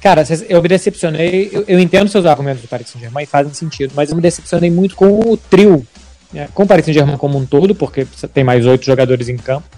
Cara, 0.00 0.24
eu 0.48 0.62
me 0.62 0.68
decepcionei. 0.68 1.50
Eu, 1.52 1.64
eu 1.68 1.78
entendo 1.78 2.08
seus 2.08 2.24
argumentos 2.24 2.62
do 2.62 2.68
Paris 2.68 2.88
Saint-Germain, 2.88 3.26
fazem 3.26 3.52
sentido, 3.52 3.92
mas 3.94 4.10
eu 4.10 4.16
me 4.16 4.22
decepcionei 4.22 4.70
muito 4.70 4.96
com 4.96 5.20
o 5.20 5.36
trio. 5.36 5.86
Né, 6.32 6.48
com 6.54 6.62
o 6.62 6.66
Paris 6.66 6.84
Saint-Germain 6.84 7.16
como 7.16 7.36
um 7.36 7.44
todo, 7.44 7.74
porque 7.74 8.06
tem 8.32 8.42
mais 8.42 8.64
oito 8.64 8.84
jogadores 8.84 9.28
em 9.28 9.36
campo. 9.36 9.68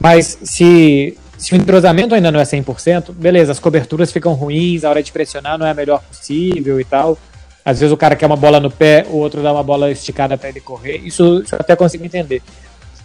Mas 0.00 0.38
se, 0.42 1.16
se 1.36 1.52
o 1.52 1.56
entrosamento 1.56 2.14
ainda 2.14 2.32
não 2.32 2.40
é 2.40 2.44
100%, 2.44 3.12
beleza, 3.12 3.52
as 3.52 3.60
coberturas 3.60 4.10
ficam 4.10 4.32
ruins, 4.32 4.84
a 4.84 4.90
hora 4.90 5.02
de 5.02 5.12
pressionar 5.12 5.56
não 5.56 5.66
é 5.66 5.70
a 5.70 5.74
melhor 5.74 6.02
possível 6.02 6.80
e 6.80 6.84
tal. 6.84 7.16
Às 7.64 7.80
vezes 7.80 7.92
o 7.92 7.96
cara 7.96 8.16
quer 8.16 8.26
uma 8.26 8.36
bola 8.36 8.58
no 8.58 8.70
pé, 8.70 9.06
o 9.08 9.16
outro 9.16 9.42
dá 9.42 9.52
uma 9.52 9.62
bola 9.62 9.90
esticada 9.90 10.36
para 10.36 10.48
ele 10.48 10.60
correr. 10.60 10.96
Isso, 11.04 11.42
isso 11.44 11.54
eu 11.54 11.58
até 11.60 11.76
consigo 11.76 12.04
entender. 12.04 12.42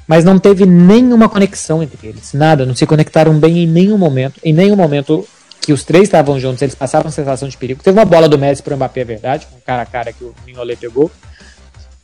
Mas 0.08 0.24
não 0.24 0.39
teve 0.39 0.65
nenhuma 0.65 1.30
conexão 1.30 1.84
entre 1.84 2.08
eles. 2.08 2.34
Nada, 2.34 2.65
não 2.65 2.76
se 2.76 2.86
conectaram 2.86 3.38
bem 3.38 3.63
em 3.63 3.67
nenhum 3.67 3.98
momento. 3.98 4.39
Em 4.43 4.54
nenhum 4.54 4.76
momento 4.76 5.28
que 5.65 5.73
os 5.73 5.84
três 5.84 6.04
estavam 6.04 6.39
juntos, 6.39 6.62
eles 6.62 6.76
passavam 6.76 7.12
sensação 7.12 7.47
de 7.47 7.58
perigo. 7.58 7.82
Teve 7.82 7.97
uma 7.97 8.06
bola 8.06 8.28
do 8.28 8.38
Messi 8.38 8.62
para 8.62 8.73
o 8.73 8.78
Mbappé, 8.78 9.02
é 9.02 9.06
verdade, 9.06 9.47
um 9.56 9.60
cara 9.65 9.82
a 9.82 9.86
cara 9.86 10.13
que 10.13 10.23
o 10.23 10.34
Mignolet 10.45 10.78
pegou. 10.80 11.10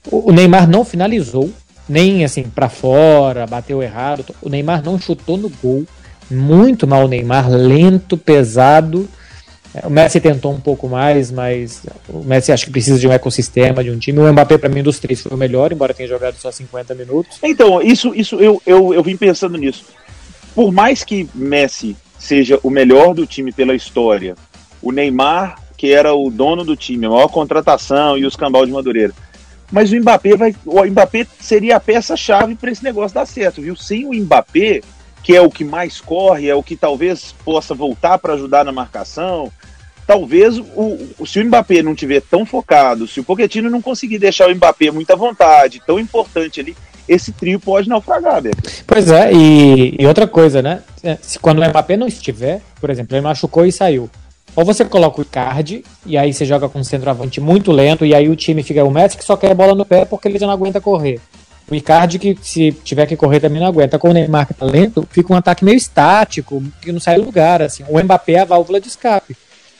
O, 0.09 0.31
Neymar 0.31 0.67
não 0.67 0.85
finalizou, 0.85 1.51
nem 1.87 2.23
assim 2.23 2.43
para 2.43 2.69
fora, 2.69 3.45
bateu 3.45 3.83
errado. 3.83 4.25
O 4.41 4.49
Neymar 4.49 4.83
não 4.83 4.99
chutou 4.99 5.37
no 5.37 5.49
gol. 5.49 5.85
Muito 6.31 6.87
mal 6.87 7.05
o 7.05 7.07
Neymar, 7.07 7.49
lento, 7.49 8.17
pesado. 8.17 9.07
É, 9.73 9.85
o 9.85 9.89
Messi 9.89 10.19
tentou 10.19 10.53
um 10.53 10.59
pouco 10.59 10.87
mais, 10.87 11.29
mas 11.29 11.83
o 12.07 12.23
Messi 12.23 12.51
acho 12.51 12.65
que 12.65 12.71
precisa 12.71 12.97
de 12.97 13.07
um 13.07 13.11
ecossistema, 13.11 13.83
de 13.83 13.91
um 13.91 13.99
time. 13.99 14.19
O 14.19 14.31
Mbappé, 14.31 14.57
para 14.57 14.69
mim, 14.69 14.81
dos 14.81 14.99
três 14.99 15.21
foi 15.21 15.31
o 15.31 15.37
melhor, 15.37 15.71
embora 15.71 15.93
tenha 15.93 16.07
jogado 16.07 16.35
só 16.35 16.51
50 16.51 16.95
minutos. 16.95 17.37
Então, 17.43 17.81
isso, 17.81 18.15
isso 18.15 18.35
eu, 18.37 18.61
eu, 18.65 18.93
eu 18.93 19.03
vim 19.03 19.17
pensando 19.17 19.57
nisso. 19.57 19.85
Por 20.55 20.71
mais 20.71 21.03
que 21.03 21.29
Messi 21.35 21.95
seja 22.19 22.59
o 22.61 22.69
melhor 22.69 23.15
do 23.15 23.25
time 23.25 23.51
pela 23.51 23.73
história, 23.73 24.35
o 24.81 24.91
Neymar, 24.91 25.57
que 25.77 25.91
era 25.93 26.13
o 26.13 26.29
dono 26.29 26.63
do 26.65 26.75
time, 26.75 27.05
a 27.05 27.09
maior 27.09 27.29
contratação 27.29 28.17
e 28.17 28.25
os 28.25 28.35
cambal 28.35 28.65
de 28.65 28.71
Madureira. 28.71 29.13
Mas 29.71 29.91
o 29.91 29.95
Mbappé 29.95 30.35
vai, 30.35 30.55
o 30.65 30.83
Mbappé 30.83 31.25
seria 31.39 31.77
a 31.77 31.79
peça-chave 31.79 32.55
para 32.55 32.71
esse 32.71 32.83
negócio 32.83 33.15
dar 33.15 33.25
certo, 33.25 33.61
viu? 33.61 33.75
Sem 33.75 34.05
o 34.05 34.13
Mbappé, 34.13 34.81
que 35.23 35.35
é 35.35 35.41
o 35.41 35.49
que 35.49 35.63
mais 35.63 36.01
corre, 36.01 36.49
é 36.49 36.55
o 36.55 36.63
que 36.63 36.75
talvez 36.75 37.33
possa 37.45 37.73
voltar 37.73 38.17
para 38.17 38.33
ajudar 38.33 38.65
na 38.65 38.71
marcação, 38.71 39.51
talvez 40.09 40.57
o, 40.57 40.97
se 41.23 41.39
o 41.39 41.45
Mbappé 41.45 41.83
não 41.83 41.93
tiver 41.93 42.19
tão 42.19 42.43
focado, 42.43 43.07
se 43.07 43.19
o 43.19 43.23
Pochettino 43.23 43.69
não 43.69 43.79
conseguir 43.79 44.17
deixar 44.17 44.49
o 44.49 44.55
Mbappé 44.55 44.89
muito 44.89 45.11
à 45.11 45.15
vontade, 45.15 45.83
tão 45.85 45.99
importante 45.99 46.59
ali, 46.59 46.75
esse 47.07 47.31
trio 47.31 47.59
pode 47.59 47.87
naufragar, 47.87 48.41
Beto. 48.41 48.57
Pois 48.87 49.11
é, 49.11 49.31
e, 49.31 49.95
e, 49.99 50.07
outra 50.07 50.25
coisa, 50.25 50.63
né? 50.63 50.81
É, 51.03 51.15
se, 51.21 51.37
quando 51.37 51.59
o 51.59 51.69
Mbappé 51.69 51.95
não 51.95 52.07
estiver, 52.07 52.59
por 52.81 52.89
exemplo, 52.89 53.15
ele 53.15 53.21
machucou 53.21 53.67
e 53.67 53.71
saiu. 53.71 54.09
Ou 54.55 54.65
você 54.65 54.83
coloca 54.83 55.19
o 55.19 55.21
Icardi, 55.21 55.83
e 56.03 56.17
aí 56.17 56.33
você 56.33 56.43
joga 56.43 56.67
com 56.67 56.79
um 56.79 56.83
centroavante 56.83 57.39
muito 57.39 57.71
lento, 57.71 58.03
e 58.03 58.15
aí 58.15 58.27
o 58.29 58.35
time 58.35 58.63
fica 58.63 58.83
o 58.83 58.89
Messi 58.89 59.15
que 59.15 59.23
só 59.23 59.37
quer 59.37 59.51
a 59.51 59.55
bola 59.55 59.75
no 59.75 59.85
pé 59.85 60.05
porque 60.05 60.27
ele 60.27 60.39
já 60.39 60.47
não 60.47 60.53
aguenta 60.53 60.81
correr. 60.81 61.21
O 61.69 61.75
Icardi, 61.75 62.17
que 62.17 62.35
se 62.41 62.71
tiver 62.83 63.05
que 63.05 63.15
correr 63.15 63.39
também 63.39 63.61
não 63.61 63.67
aguenta. 63.67 63.99
Com 63.99 64.09
o 64.09 64.13
Neymar 64.13 64.47
que 64.47 64.55
tá 64.55 64.65
lento, 64.65 65.07
fica 65.11 65.31
um 65.31 65.37
ataque 65.37 65.63
meio 65.63 65.77
estático, 65.77 66.63
que 66.81 66.91
não 66.91 66.99
sai 66.99 67.17
do 67.17 67.25
lugar, 67.25 67.61
assim. 67.61 67.83
O 67.87 68.03
Mbappé 68.03 68.33
é 68.33 68.39
a 68.39 68.45
válvula 68.45 68.81
de 68.81 68.87
escape. 68.87 69.37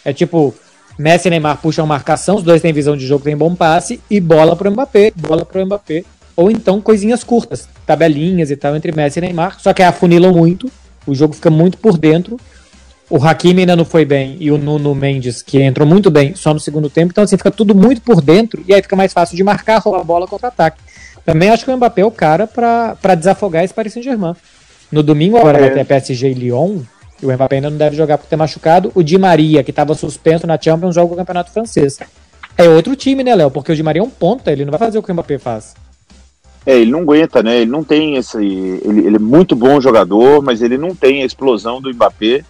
É 0.10 0.14
tipo, 0.14 0.54
Messi 0.98 1.28
e 1.28 1.32
Neymar 1.32 1.58
puxam 1.62 1.86
marcação, 1.86 2.36
os 2.36 2.44
dois 2.44 2.62
têm 2.62 2.74
visão 2.74 2.98
de 2.98 3.06
jogo, 3.06 3.24
têm 3.24 3.38
bom 3.38 3.56
passe, 3.56 4.02
e 4.10 4.20
bola 4.20 4.56
pro 4.56 4.72
Mbappé, 4.72 5.12
bola 5.16 5.46
pro 5.46 5.66
Mbappé 5.66 6.04
ou 6.40 6.50
então 6.50 6.80
coisinhas 6.80 7.22
curtas, 7.22 7.68
tabelinhas 7.86 8.50
e 8.50 8.56
tal 8.56 8.74
entre 8.74 8.94
Messi 8.94 9.20
e 9.20 9.22
Neymar, 9.22 9.60
só 9.60 9.74
que 9.74 9.84
afunilam 9.84 10.32
muito, 10.32 10.72
o 11.06 11.14
jogo 11.14 11.34
fica 11.34 11.50
muito 11.50 11.78
por 11.78 11.98
dentro. 11.98 12.40
O 13.10 13.18
Hakimi 13.18 13.62
ainda 13.62 13.76
não 13.76 13.84
foi 13.84 14.06
bem 14.06 14.38
e 14.40 14.50
o 14.50 14.58
Nuno 14.58 14.96
Mendes, 14.96 15.42
que 15.42 15.62
entrou 15.62 15.86
muito 15.86 16.10
bem 16.10 16.36
só 16.36 16.54
no 16.54 16.60
segundo 16.60 16.90
tempo, 16.90 17.12
então 17.12 17.26
assim 17.26 17.36
fica 17.36 17.52
tudo 17.52 17.76
muito 17.76 18.00
por 18.02 18.22
dentro 18.22 18.64
e 18.66 18.74
aí 18.74 18.82
fica 18.82 18.96
mais 18.96 19.12
fácil 19.12 19.36
de 19.36 19.44
marcar, 19.44 19.80
roubar 19.80 20.00
a 20.00 20.04
bola 20.04 20.28
contra-ataque. 20.28 20.80
Também 21.26 21.50
acho 21.50 21.66
que 21.66 21.72
o 21.72 21.76
Mbappé 21.76 22.04
é 22.04 22.06
o 22.06 22.12
cara 22.12 22.48
para 22.48 23.16
desafogar 23.16 23.66
esse 23.66 23.74
Paris 23.74 23.92
Saint-Germain. 23.92 24.36
No 24.90 25.04
domingo 25.04 25.38
agora 25.38 25.58
é. 25.58 25.62
vai 25.62 25.72
ter 25.72 25.86
PSG 25.86 26.32
e 26.32 26.34
Lyon, 26.36 26.80
e 27.22 27.26
o 27.26 27.34
Mbappé 27.34 27.58
ainda 27.58 27.70
não 27.70 27.78
deve 27.78 27.96
jogar 27.96 28.18
por 28.18 28.28
ter 28.28 28.36
machucado. 28.36 28.92
O 28.96 29.04
Di 29.04 29.18
Maria, 29.18 29.64
que 29.64 29.72
estava 29.72 29.94
suspenso 29.94 30.48
na 30.48 30.60
Champions, 30.60 30.96
joga 30.96 31.14
o 31.14 31.18
Campeonato 31.18 31.52
Francês. 31.52 32.00
É 32.58 32.68
outro 32.70 32.96
time, 32.96 33.24
né, 33.24 33.36
Léo? 33.36 33.52
Porque 33.52 33.72
o 33.72 33.76
Di 33.76 33.84
Maria 33.84 34.02
é 34.02 34.06
um 34.06 34.10
ponta, 34.10 34.52
ele 34.52 34.66
não 34.66 34.72
vai 34.72 34.80
fazer 34.80 34.98
o 34.98 35.04
que 35.04 35.12
o 35.12 35.14
Mbappé 35.14 35.38
faz. 35.38 35.76
É, 36.66 36.78
ele 36.78 36.92
não 36.92 37.00
aguenta, 37.00 37.42
né? 37.42 37.62
Ele 37.62 37.72
não 37.72 37.84
tem 37.84 38.16
esse. 38.16 38.38
Ele, 38.38 39.08
ele 39.08 39.16
é 39.16 39.20
muito 39.20 39.56
bom 39.56 39.80
jogador, 39.80 40.42
mas 40.42 40.62
ele 40.62 40.78
não 40.78 40.94
tem 40.94 41.24
a 41.24 41.26
explosão 41.26 41.82
do 41.82 41.94
Mbappé. 41.94 42.44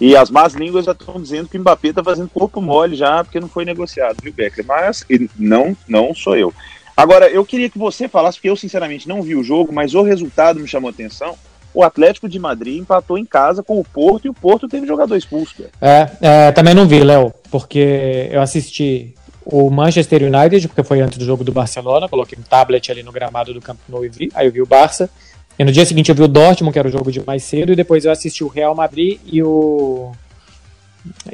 E 0.00 0.16
as 0.16 0.30
más 0.30 0.54
línguas 0.54 0.86
já 0.86 0.92
estão 0.92 1.20
dizendo 1.20 1.48
que 1.48 1.56
o 1.56 1.60
Mbappé 1.60 1.88
está 1.88 2.02
fazendo 2.02 2.28
corpo 2.28 2.60
mole 2.60 2.96
já, 2.96 3.22
porque 3.22 3.38
não 3.38 3.48
foi 3.48 3.64
negociado, 3.64 4.16
viu, 4.20 4.32
Becker? 4.32 4.64
Mas 4.66 5.04
não, 5.38 5.76
não 5.86 6.12
sou 6.12 6.36
eu. 6.36 6.52
Agora, 6.96 7.30
eu 7.30 7.44
queria 7.44 7.70
que 7.70 7.78
você 7.78 8.08
falasse, 8.08 8.38
porque 8.38 8.50
eu 8.50 8.56
sinceramente 8.56 9.08
não 9.08 9.22
vi 9.22 9.36
o 9.36 9.44
jogo, 9.44 9.72
mas 9.72 9.94
o 9.94 10.02
resultado 10.02 10.60
me 10.60 10.66
chamou 10.66 10.88
a 10.88 10.92
atenção. 10.92 11.36
O 11.74 11.82
Atlético 11.82 12.28
de 12.28 12.38
Madrid 12.38 12.78
empatou 12.78 13.16
em 13.16 13.24
casa 13.24 13.62
com 13.62 13.78
o 13.80 13.84
Porto 13.84 14.26
e 14.26 14.28
o 14.28 14.34
Porto 14.34 14.68
teve 14.68 14.86
jogador 14.86 15.16
expulso. 15.16 15.64
É, 15.80 16.08
é, 16.20 16.52
também 16.52 16.74
não 16.74 16.86
vi, 16.86 17.02
Léo, 17.02 17.32
porque 17.50 18.28
eu 18.30 18.42
assisti 18.42 19.14
o 19.44 19.70
Manchester 19.70 20.22
United, 20.22 20.68
porque 20.68 20.82
foi 20.82 21.00
antes 21.00 21.18
do 21.18 21.24
jogo 21.24 21.42
do 21.42 21.52
Barcelona, 21.52 22.08
coloquei 22.08 22.38
um 22.38 22.42
tablet 22.42 22.90
ali 22.90 23.02
no 23.02 23.10
gramado 23.10 23.52
do 23.52 23.60
Campo 23.60 23.80
Nou 23.88 24.04
e 24.04 24.08
vi, 24.08 24.30
aí 24.34 24.46
eu 24.46 24.52
vi 24.52 24.62
o 24.62 24.66
Barça. 24.66 25.10
E 25.58 25.64
no 25.64 25.72
dia 25.72 25.84
seguinte 25.84 26.08
eu 26.08 26.14
vi 26.14 26.22
o 26.22 26.28
Dortmund, 26.28 26.72
que 26.72 26.78
era 26.78 26.88
o 26.88 26.90
jogo 26.90 27.10
de 27.10 27.24
mais 27.26 27.42
cedo, 27.42 27.72
e 27.72 27.76
depois 27.76 28.04
eu 28.04 28.12
assisti 28.12 28.44
o 28.44 28.48
Real 28.48 28.74
Madrid 28.74 29.18
e 29.26 29.42
o 29.42 30.12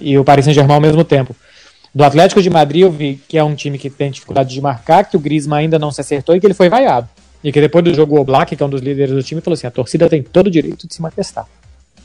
e 0.01 0.19
o 0.19 0.25
Paris 0.25 0.45
Saint-Germain 0.45 0.77
ao 0.77 0.81
mesmo 0.81 1.05
tempo. 1.05 1.37
Do 1.95 2.05
Atlético 2.05 2.43
de 2.43 2.51
Madrid 2.51 2.83
eu 2.83 2.91
vi 2.91 3.21
que 3.29 3.37
é 3.37 3.45
um 3.45 3.55
time 3.55 3.79
que 3.79 3.91
tem 3.91 4.11
dificuldade 4.11 4.51
de 4.51 4.61
marcar, 4.61 5.05
que 5.05 5.17
o 5.17 5.21
Griezmann 5.21 5.65
ainda 5.65 5.79
não 5.79 5.91
se 5.91 6.01
acertou 6.01 6.35
e 6.35 6.41
que 6.41 6.47
ele 6.47 6.55
foi 6.55 6.69
vaiado. 6.69 7.09
E 7.43 7.53
que 7.53 7.61
depois 7.61 7.85
do 7.85 7.95
jogo 7.95 8.17
o 8.17 8.21
Oblak, 8.21 8.57
que 8.57 8.63
é 8.63 8.67
um 8.67 8.71
dos 8.71 8.81
líderes 8.81 9.15
do 9.15 9.23
time, 9.23 9.41
falou 9.41 9.55
assim: 9.55 9.67
a 9.67 9.71
torcida 9.71 10.09
tem 10.09 10.23
todo 10.23 10.49
o 10.49 10.51
direito 10.51 10.87
de 10.87 10.95
se 10.95 11.01
manifestar. 11.01 11.47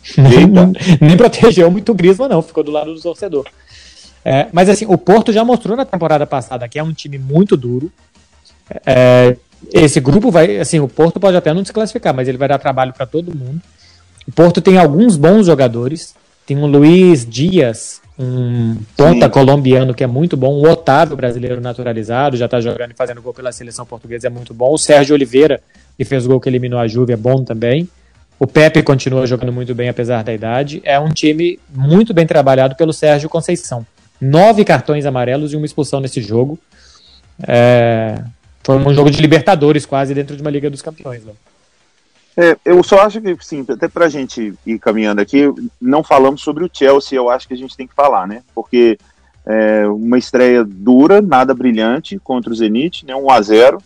Nem 1.02 1.17
protegeu 1.17 1.72
muito 1.72 1.91
o 1.91 1.96
Griezmann, 1.96 2.30
não, 2.30 2.41
ficou 2.41 2.63
do 2.63 2.72
lado 2.72 2.93
do 2.93 3.02
torcedor. 3.02 3.48
É, 4.26 4.48
mas 4.54 4.69
assim, 4.69 4.86
o 4.86 4.98
Porto 4.98 5.34
já 5.34 5.43
mostrou 5.43 5.76
na 5.76 5.86
temporada 5.86 6.26
passada 6.26 6.67
que 6.67 6.80
é 6.80 6.84
um 6.84 6.93
time 6.93 7.17
muito 7.17 7.58
duro. 7.58 7.91
É, 8.86 9.36
esse 9.72 10.00
grupo 10.00 10.32
vai, 10.32 10.60
assim, 10.60 10.80
o 10.80 10.88
Porto 10.88 11.19
pode 11.19 11.36
até 11.36 11.54
não 11.54 11.62
desclassificar, 11.62 12.13
mas 12.13 12.28
ele 12.28 12.38
vai 12.38 12.48
dar 12.48 12.60
trabalho 12.60 12.93
para 12.93 13.06
todo 13.06 13.36
mundo. 13.36 13.62
O 14.28 14.32
Porto 14.32 14.62
tem 14.62 14.78
alguns 14.78 15.17
bons 15.17 15.46
jogadores. 15.46 16.15
Tem 16.46 16.58
o 16.58 16.65
Luiz 16.65 17.26
Dias, 17.26 18.02
um 18.17 18.76
ponta 18.95 19.26
Sim. 19.26 19.32
colombiano 19.32 19.93
que 19.93 20.04
é 20.04 20.08
muito 20.08 20.38
bom. 20.38 20.54
O 20.54 20.69
Otávio, 20.69 21.15
brasileiro 21.15 21.60
naturalizado, 21.60 22.38
já 22.38 22.45
está 22.45 22.62
jogando 22.62 22.91
e 22.91 22.95
fazendo 22.95 23.21
gol 23.21 23.34
pela 23.34 23.52
seleção 23.52 23.86
portuguesa, 23.86 24.28
é 24.28 24.30
muito 24.30 24.54
bom. 24.54 24.73
O 24.73 24.78
Sérgio 24.78 25.15
Oliveira, 25.15 25.62
que 25.97 26.06
fez 26.06 26.26
o 26.26 26.30
gol 26.30 26.39
que 26.39 26.49
eliminou 26.49 26.80
a 26.80 26.88
Juve, 26.88 27.13
é 27.13 27.17
bom 27.17 27.43
também. 27.43 27.89
O 28.39 28.45
Pepe 28.45 28.84
continua 28.84 29.26
jogando 29.26 29.54
muito 29.54 29.73
bem, 29.73 29.89
apesar 29.89 30.23
da 30.23 30.34
idade. 30.34 30.82
É 30.84 30.99
um 30.99 31.10
time 31.10 31.60
muito 31.73 32.13
bem 32.13 32.28
trabalhado 32.28 32.76
pelo 32.76 32.91
Sérgio 32.93 33.30
Conceição. 33.30 33.86
Nove 34.19 34.63
cartões 34.65 35.06
amarelos 35.06 35.54
e 35.54 35.56
uma 35.56 35.65
expulsão 35.65 35.99
nesse 35.99 36.21
jogo. 36.21 36.60
É... 37.47 38.21
Foi 38.63 38.78
um 38.78 38.93
jogo 38.93 39.12
de 39.12 39.21
Libertadores, 39.21 39.86
quase, 39.86 40.13
dentro 40.13 40.36
de 40.36 40.41
uma 40.41 40.49
Liga 40.52 40.69
dos 40.69 40.82
Campeões. 40.82 41.23
Né? 41.23 41.34
É, 42.36 42.58
eu 42.65 42.82
só 42.84 43.02
acho 43.02 43.22
que, 43.22 43.38
sim, 43.41 43.65
até 43.67 43.88
pra 43.88 44.10
gente 44.10 44.54
ir 44.65 44.80
caminhando 44.80 45.22
aqui, 45.22 45.43
não 45.80 46.04
falamos 46.04 46.41
sobre 46.41 46.63
o 46.63 46.69
Chelsea, 46.72 47.17
eu 47.17 47.30
acho 47.30 47.48
que 47.48 47.54
a 47.54 47.58
gente 47.58 47.78
tem 47.78 47.88
que 47.88 47.93
falar, 47.93 48.28
né? 48.28 48.41
Porque 48.56 48.98
é 49.46 49.86
uma 49.88 50.17
estreia 50.17 50.63
dura, 50.63 51.22
nada 51.22 51.54
brilhante 51.54 52.17
contra 52.19 52.52
o 52.52 52.56
Zenit, 52.56 53.06
né? 53.06 53.15
1 53.15 53.30
a 53.30 53.41
0 53.41 53.84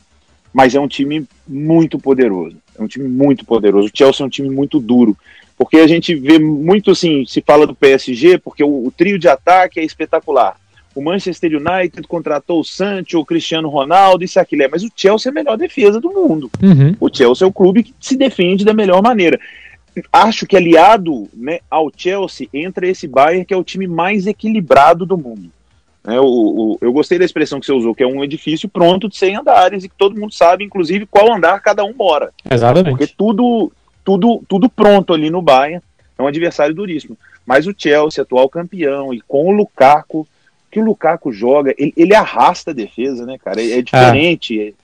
mas 0.53 0.73
é 0.73 0.79
um 0.79 0.87
time 0.87 1.27
muito 1.47 1.99
poderoso. 1.99 2.57
É 2.79 2.81
um 2.81 2.87
time 2.87 3.07
muito 3.07 3.45
poderoso. 3.45 3.89
O 3.89 3.91
Chelsea 3.93 4.23
é 4.23 4.25
um 4.25 4.29
time 4.29 4.49
muito 4.49 4.79
duro. 4.79 5.15
Porque 5.55 5.77
a 5.77 5.87
gente 5.87 6.15
vê 6.15 6.39
muito 6.39 6.91
assim, 6.91 7.25
se 7.25 7.41
fala 7.41 7.67
do 7.67 7.75
PSG, 7.75 8.39
porque 8.39 8.63
o, 8.63 8.87
o 8.87 8.91
trio 8.91 9.19
de 9.19 9.27
ataque 9.27 9.79
é 9.79 9.83
espetacular 9.83 10.55
o 10.97 11.01
Manchester 11.01 11.51
United 11.51 12.07
contratou 12.07 12.59
o 12.59 12.63
Sancho, 12.63 13.19
o 13.19 13.25
Cristiano 13.25 13.69
Ronaldo, 13.69 14.23
isso 14.23 14.39
aquilo 14.39 14.63
é, 14.63 14.67
mas 14.67 14.83
o 14.83 14.91
Chelsea 14.95 15.29
é 15.29 15.31
a 15.31 15.33
melhor 15.33 15.55
defesa 15.55 16.01
do 16.01 16.11
mundo. 16.11 16.49
Uhum. 16.59 16.95
O 16.99 17.07
Chelsea 17.15 17.45
é 17.45 17.47
o 17.47 17.53
clube 17.53 17.83
que 17.83 17.93
se 17.99 18.17
defende 18.17 18.65
da 18.65 18.73
melhor 18.73 19.03
maneira. 19.03 19.39
Acho 20.11 20.47
que 20.47 20.57
aliado 20.57 21.29
né, 21.31 21.59
ao 21.69 21.91
Chelsea 21.95 22.47
entra 22.51 22.87
esse 22.87 23.07
Bayern, 23.07 23.45
que 23.45 23.53
é 23.53 23.57
o 23.57 23.63
time 23.63 23.85
mais 23.85 24.25
equilibrado 24.25 25.05
do 25.05 25.15
mundo. 25.15 25.51
É, 26.03 26.19
o, 26.19 26.25
o, 26.25 26.77
eu 26.81 26.91
gostei 26.91 27.19
da 27.19 27.25
expressão 27.25 27.59
que 27.59 27.67
você 27.67 27.73
usou, 27.73 27.93
que 27.93 28.01
é 28.01 28.07
um 28.07 28.23
edifício 28.23 28.67
pronto 28.67 29.07
de 29.07 29.17
100 29.17 29.35
andares 29.35 29.83
e 29.83 29.89
que 29.89 29.95
todo 29.95 30.19
mundo 30.19 30.33
sabe, 30.33 30.63
inclusive, 30.63 31.05
qual 31.05 31.31
andar 31.31 31.61
cada 31.61 31.83
um 31.83 31.93
mora. 31.93 32.31
Exatamente. 32.49 32.89
Porque 32.89 33.05
tudo, 33.05 33.71
tudo, 34.03 34.41
tudo 34.47 34.67
pronto 34.67 35.13
ali 35.13 35.29
no 35.29 35.43
Bayern. 35.43 35.83
É 36.17 36.23
um 36.23 36.27
adversário 36.27 36.73
duríssimo. 36.73 37.15
Mas 37.45 37.67
o 37.67 37.75
Chelsea, 37.77 38.23
atual 38.23 38.49
campeão, 38.49 39.13
e 39.13 39.21
com 39.21 39.45
o 39.45 39.51
Lukaku, 39.51 40.27
que 40.77 40.81
o 40.81 40.85
Lukaku 40.85 41.31
joga, 41.31 41.73
ele, 41.75 41.91
ele 41.97 42.13
arrasta 42.13 42.69
a 42.69 42.73
defesa, 42.73 43.25
né, 43.25 43.37
cara? 43.43 43.59
É, 43.59 43.79
é 43.79 43.81
diferente. 43.81 44.75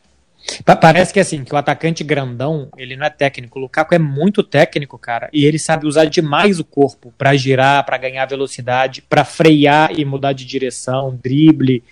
Ah. 0.66 0.76
Parece 0.76 1.14
que 1.14 1.20
assim, 1.20 1.44
que 1.44 1.54
o 1.54 1.58
atacante 1.58 2.04
grandão, 2.04 2.68
ele 2.76 2.98
não 2.98 3.06
é 3.06 3.10
técnico. 3.10 3.60
O 3.60 3.62
Lukaku 3.62 3.94
é 3.94 4.00
muito 4.00 4.44
técnico, 4.44 4.98
cara, 4.98 5.30
e 5.32 5.46
ele 5.46 5.60
sabe 5.60 5.86
usar 5.86 6.06
demais 6.06 6.60
o 6.60 6.66
corpo 6.66 7.14
para 7.18 7.36
girar, 7.36 7.86
para 7.86 7.98
ganhar 7.98 8.26
velocidade, 8.26 9.04
para 9.04 9.24
frear 9.24 9.92
e 9.98 10.04
mudar 10.04 10.34
de 10.34 10.46
direção, 10.46 11.18
drible. 11.24 11.84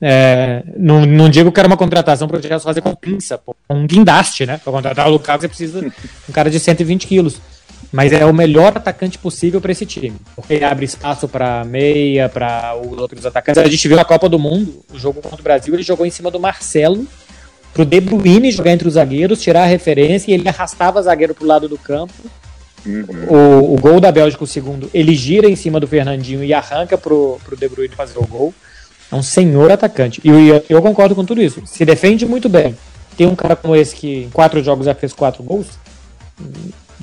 É, 0.00 0.62
não, 0.76 1.04
não 1.04 1.28
digo 1.28 1.52
que 1.52 1.60
era 1.60 1.66
uma 1.66 1.76
contratação 1.76 2.26
para 2.28 2.38
o 2.38 2.60
fazer 2.60 2.80
com 2.80 2.94
pinça, 2.94 3.40
um 3.68 3.86
guindaste, 3.86 4.46
né? 4.46 4.58
Para 4.62 4.72
contratar 4.72 5.08
o 5.08 5.10
Lukaku 5.10 5.42
você 5.42 5.48
precisa 5.48 5.80
de 5.80 5.92
um 6.28 6.32
cara 6.32 6.48
de 6.48 6.58
120 6.58 7.06
quilos 7.06 7.40
mas 7.92 8.12
é 8.12 8.24
o 8.24 8.32
melhor 8.32 8.72
atacante 8.74 9.18
possível 9.18 9.60
para 9.60 9.70
esse 9.70 9.84
time, 9.84 10.16
porque 10.34 10.54
ele 10.54 10.64
abre 10.64 10.86
espaço 10.86 11.28
para 11.28 11.62
meia, 11.64 12.28
para 12.28 12.74
os 12.74 12.98
outros 12.98 13.26
atacantes. 13.26 13.62
A 13.62 13.68
gente 13.68 13.86
viu 13.86 13.96
na 13.96 14.04
Copa 14.04 14.28
do 14.28 14.38
Mundo, 14.38 14.82
o 14.92 14.98
jogo 14.98 15.20
contra 15.20 15.38
o 15.38 15.42
Brasil, 15.42 15.74
ele 15.74 15.82
jogou 15.82 16.06
em 16.06 16.10
cima 16.10 16.30
do 16.30 16.40
Marcelo 16.40 17.06
pro 17.74 17.84
De 17.84 18.00
Bruyne 18.00 18.50
jogar 18.50 18.72
entre 18.72 18.88
os 18.88 18.94
zagueiros, 18.94 19.42
tirar 19.42 19.62
a 19.62 19.66
referência 19.66 20.30
e 20.30 20.34
ele 20.34 20.48
arrastava 20.48 21.00
o 21.00 21.02
zagueiro 21.02 21.34
pro 21.34 21.46
lado 21.46 21.68
do 21.68 21.76
campo. 21.76 22.14
Uhum. 22.84 23.04
O, 23.28 23.74
o, 23.74 23.78
gol 23.78 24.00
da 24.00 24.10
Bélgica, 24.10 24.42
o 24.42 24.46
segundo, 24.46 24.90
ele 24.92 25.14
gira 25.14 25.48
em 25.48 25.54
cima 25.54 25.78
do 25.78 25.86
Fernandinho 25.86 26.42
e 26.42 26.52
arranca 26.52 26.98
pro, 26.98 27.38
pro 27.44 27.56
De 27.56 27.68
Bruyne 27.68 27.94
fazer 27.94 28.18
o 28.18 28.26
gol. 28.26 28.52
É 29.10 29.14
um 29.14 29.22
senhor 29.22 29.70
atacante. 29.70 30.20
E 30.24 30.28
eu, 30.28 30.64
eu 30.68 30.82
concordo 30.82 31.14
com 31.14 31.24
tudo 31.24 31.42
isso. 31.42 31.62
Se 31.66 31.84
defende 31.84 32.26
muito 32.26 32.48
bem. 32.48 32.76
Tem 33.16 33.26
um 33.26 33.36
cara 33.36 33.54
como 33.54 33.76
esse 33.76 33.94
que 33.94 34.24
em 34.24 34.30
quatro 34.30 34.62
jogos 34.64 34.86
já 34.86 34.94
fez 34.94 35.12
quatro 35.12 35.42
gols 35.42 35.66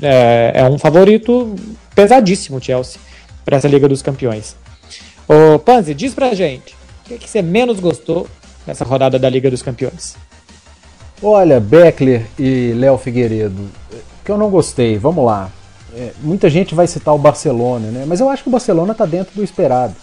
é, 0.01 0.51
é 0.55 0.63
um 0.69 0.77
favorito 0.77 1.55
pesadíssimo 1.93 2.61
Chelsea 2.61 2.99
para 3.43 3.57
essa 3.57 3.67
Liga 3.67 3.87
dos 3.87 4.01
Campeões. 4.01 4.55
Ô 5.27 5.59
Panzi, 5.59 5.93
diz 5.93 6.13
pra 6.13 6.33
gente, 6.33 6.73
o 7.05 7.09
que, 7.09 7.17
que 7.17 7.29
você 7.29 7.41
menos 7.41 7.79
gostou 7.79 8.27
nessa 8.65 8.83
rodada 8.83 9.19
da 9.19 9.29
Liga 9.29 9.49
dos 9.49 9.61
Campeões? 9.61 10.15
Olha, 11.21 11.59
Beckler 11.59 12.25
e 12.37 12.73
Léo 12.73 12.97
Figueiredo, 12.97 13.69
que 14.23 14.31
eu 14.31 14.37
não 14.37 14.49
gostei, 14.49 14.97
vamos 14.97 15.25
lá. 15.25 15.51
É, 15.95 16.11
muita 16.21 16.49
gente 16.49 16.75
vai 16.75 16.87
citar 16.87 17.13
o 17.13 17.17
Barcelona, 17.17 17.87
né? 17.91 18.05
Mas 18.07 18.19
eu 18.19 18.29
acho 18.29 18.43
que 18.43 18.49
o 18.49 18.51
Barcelona 18.51 18.93
está 18.93 19.05
dentro 19.05 19.35
do 19.35 19.43
esperado. 19.43 19.95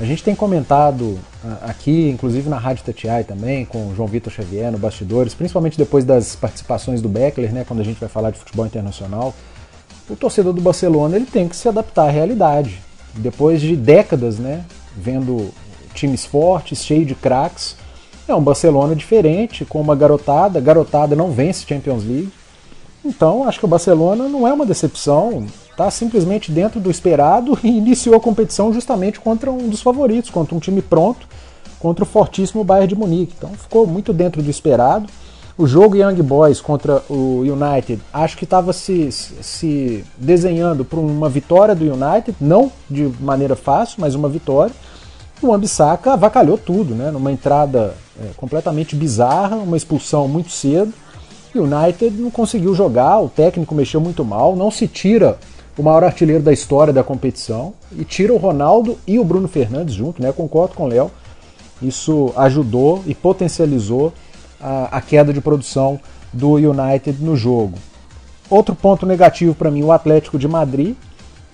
A 0.00 0.04
gente 0.06 0.24
tem 0.24 0.34
comentado 0.34 1.18
aqui, 1.60 2.08
inclusive 2.08 2.48
na 2.48 2.56
Rádio 2.56 2.82
Tatiai 2.84 3.22
também, 3.22 3.66
com 3.66 3.88
o 3.88 3.94
João 3.94 4.08
Vitor 4.08 4.32
Xavier 4.32 4.72
no 4.72 4.78
Bastidores, 4.78 5.34
principalmente 5.34 5.76
depois 5.76 6.06
das 6.06 6.34
participações 6.34 7.02
do 7.02 7.08
Beckler, 7.08 7.52
né, 7.52 7.66
quando 7.68 7.80
a 7.80 7.84
gente 7.84 8.00
vai 8.00 8.08
falar 8.08 8.30
de 8.30 8.38
futebol 8.38 8.64
internacional. 8.64 9.34
O 10.08 10.16
torcedor 10.16 10.54
do 10.54 10.62
Barcelona 10.62 11.16
ele 11.16 11.26
tem 11.26 11.46
que 11.46 11.54
se 11.54 11.68
adaptar 11.68 12.08
à 12.08 12.10
realidade. 12.10 12.80
Depois 13.14 13.60
de 13.60 13.76
décadas, 13.76 14.38
né, 14.38 14.64
vendo 14.96 15.50
times 15.92 16.24
fortes, 16.24 16.82
cheio 16.82 17.04
de 17.04 17.14
craques, 17.14 17.76
é 18.26 18.34
um 18.34 18.42
Barcelona 18.42 18.96
diferente, 18.96 19.66
com 19.66 19.82
uma 19.82 19.94
garotada. 19.94 20.60
Garotada 20.60 21.14
não 21.14 21.30
vence 21.30 21.66
Champions 21.66 22.04
League. 22.04 22.32
Então, 23.04 23.44
acho 23.44 23.58
que 23.58 23.64
o 23.64 23.68
Barcelona 23.68 24.28
não 24.28 24.46
é 24.46 24.52
uma 24.52 24.66
decepção 24.66 25.46
está 25.80 25.90
simplesmente 25.90 26.52
dentro 26.52 26.78
do 26.78 26.90
esperado 26.90 27.58
e 27.64 27.68
iniciou 27.68 28.14
a 28.14 28.20
competição 28.20 28.72
justamente 28.72 29.18
contra 29.18 29.50
um 29.50 29.68
dos 29.68 29.80
favoritos, 29.80 30.30
contra 30.30 30.54
um 30.54 30.58
time 30.58 30.82
pronto, 30.82 31.26
contra 31.78 32.04
o 32.04 32.06
fortíssimo 32.06 32.62
Bayern 32.62 32.88
de 32.88 32.94
Munique. 32.94 33.34
Então 33.36 33.50
ficou 33.54 33.86
muito 33.86 34.12
dentro 34.12 34.42
do 34.42 34.50
esperado. 34.50 35.08
O 35.56 35.66
jogo 35.66 35.96
Young 35.96 36.22
Boys 36.22 36.60
contra 36.60 37.02
o 37.10 37.40
United, 37.40 38.00
acho 38.12 38.36
que 38.36 38.44
estava 38.44 38.72
se, 38.72 39.12
se 39.12 40.04
desenhando 40.16 40.84
para 40.84 40.98
uma 40.98 41.28
vitória 41.28 41.74
do 41.74 41.84
United, 41.84 42.34
não 42.40 42.72
de 42.88 43.10
maneira 43.20 43.54
fácil, 43.54 43.96
mas 43.98 44.14
uma 44.14 44.28
vitória. 44.28 44.74
O 45.42 45.52
Ambissaca 45.52 46.12
avacalhou 46.12 46.56
tudo, 46.56 46.94
né? 46.94 47.10
numa 47.10 47.32
entrada 47.32 47.94
é, 48.18 48.28
completamente 48.36 48.94
bizarra, 48.94 49.56
uma 49.56 49.76
expulsão 49.76 50.28
muito 50.28 50.50
cedo. 50.50 50.92
O 51.54 51.62
United 51.62 52.16
não 52.16 52.30
conseguiu 52.30 52.74
jogar, 52.74 53.18
o 53.20 53.28
técnico 53.28 53.74
mexeu 53.74 54.00
muito 54.00 54.24
mal, 54.24 54.54
não 54.54 54.70
se 54.70 54.86
tira 54.86 55.38
o 55.76 55.82
maior 55.82 56.04
artilheiro 56.04 56.42
da 56.42 56.52
história 56.52 56.92
da 56.92 57.02
competição 57.02 57.72
e 57.96 58.04
tira 58.04 58.32
o 58.32 58.36
Ronaldo 58.36 58.98
e 59.06 59.18
o 59.18 59.24
Bruno 59.24 59.48
Fernandes 59.48 59.94
junto, 59.94 60.22
né? 60.22 60.30
Concordo 60.32 60.74
com 60.74 60.84
o 60.84 60.86
Léo. 60.86 61.10
Isso 61.82 62.32
ajudou 62.36 63.02
e 63.06 63.14
potencializou 63.14 64.12
a, 64.60 64.98
a, 64.98 65.00
queda 65.00 65.32
de 65.32 65.40
produção 65.40 65.98
do 66.32 66.52
United 66.54 67.22
no 67.22 67.34
jogo. 67.34 67.78
Outro 68.48 68.74
ponto 68.74 69.06
negativo 69.06 69.54
para 69.54 69.70
mim, 69.70 69.82
o 69.82 69.90
Atlético 69.90 70.38
de 70.38 70.46
Madrid, 70.46 70.94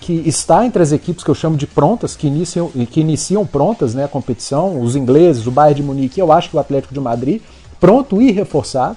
que 0.00 0.12
está 0.26 0.66
entre 0.66 0.82
as 0.82 0.92
equipes 0.92 1.22
que 1.22 1.30
eu 1.30 1.34
chamo 1.34 1.56
de 1.56 1.66
prontas, 1.66 2.16
que 2.16 2.26
iniciam, 2.26 2.68
que 2.90 3.00
iniciam 3.00 3.46
prontas 3.46 3.94
né, 3.94 4.04
a 4.04 4.08
competição, 4.08 4.80
os 4.80 4.96
ingleses, 4.96 5.46
o 5.46 5.50
Bayern 5.50 5.80
de 5.80 5.86
Munique, 5.86 6.20
eu 6.20 6.32
acho 6.32 6.50
que 6.50 6.56
o 6.56 6.60
Atlético 6.60 6.92
de 6.92 7.00
Madrid, 7.00 7.40
pronto 7.78 8.20
e 8.20 8.32
reforçado. 8.32 8.96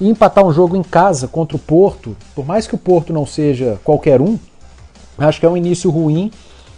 E 0.00 0.08
empatar 0.08 0.44
um 0.44 0.52
jogo 0.52 0.76
em 0.76 0.82
casa 0.82 1.28
contra 1.28 1.56
o 1.56 1.60
Porto, 1.60 2.16
por 2.34 2.44
mais 2.44 2.66
que 2.66 2.74
o 2.74 2.78
Porto 2.78 3.12
não 3.12 3.24
seja 3.24 3.78
qualquer 3.84 4.20
um, 4.20 4.38
acho 5.18 5.40
que 5.40 5.46
é 5.46 5.48
um 5.48 5.56
início 5.56 5.90
ruim 5.90 6.30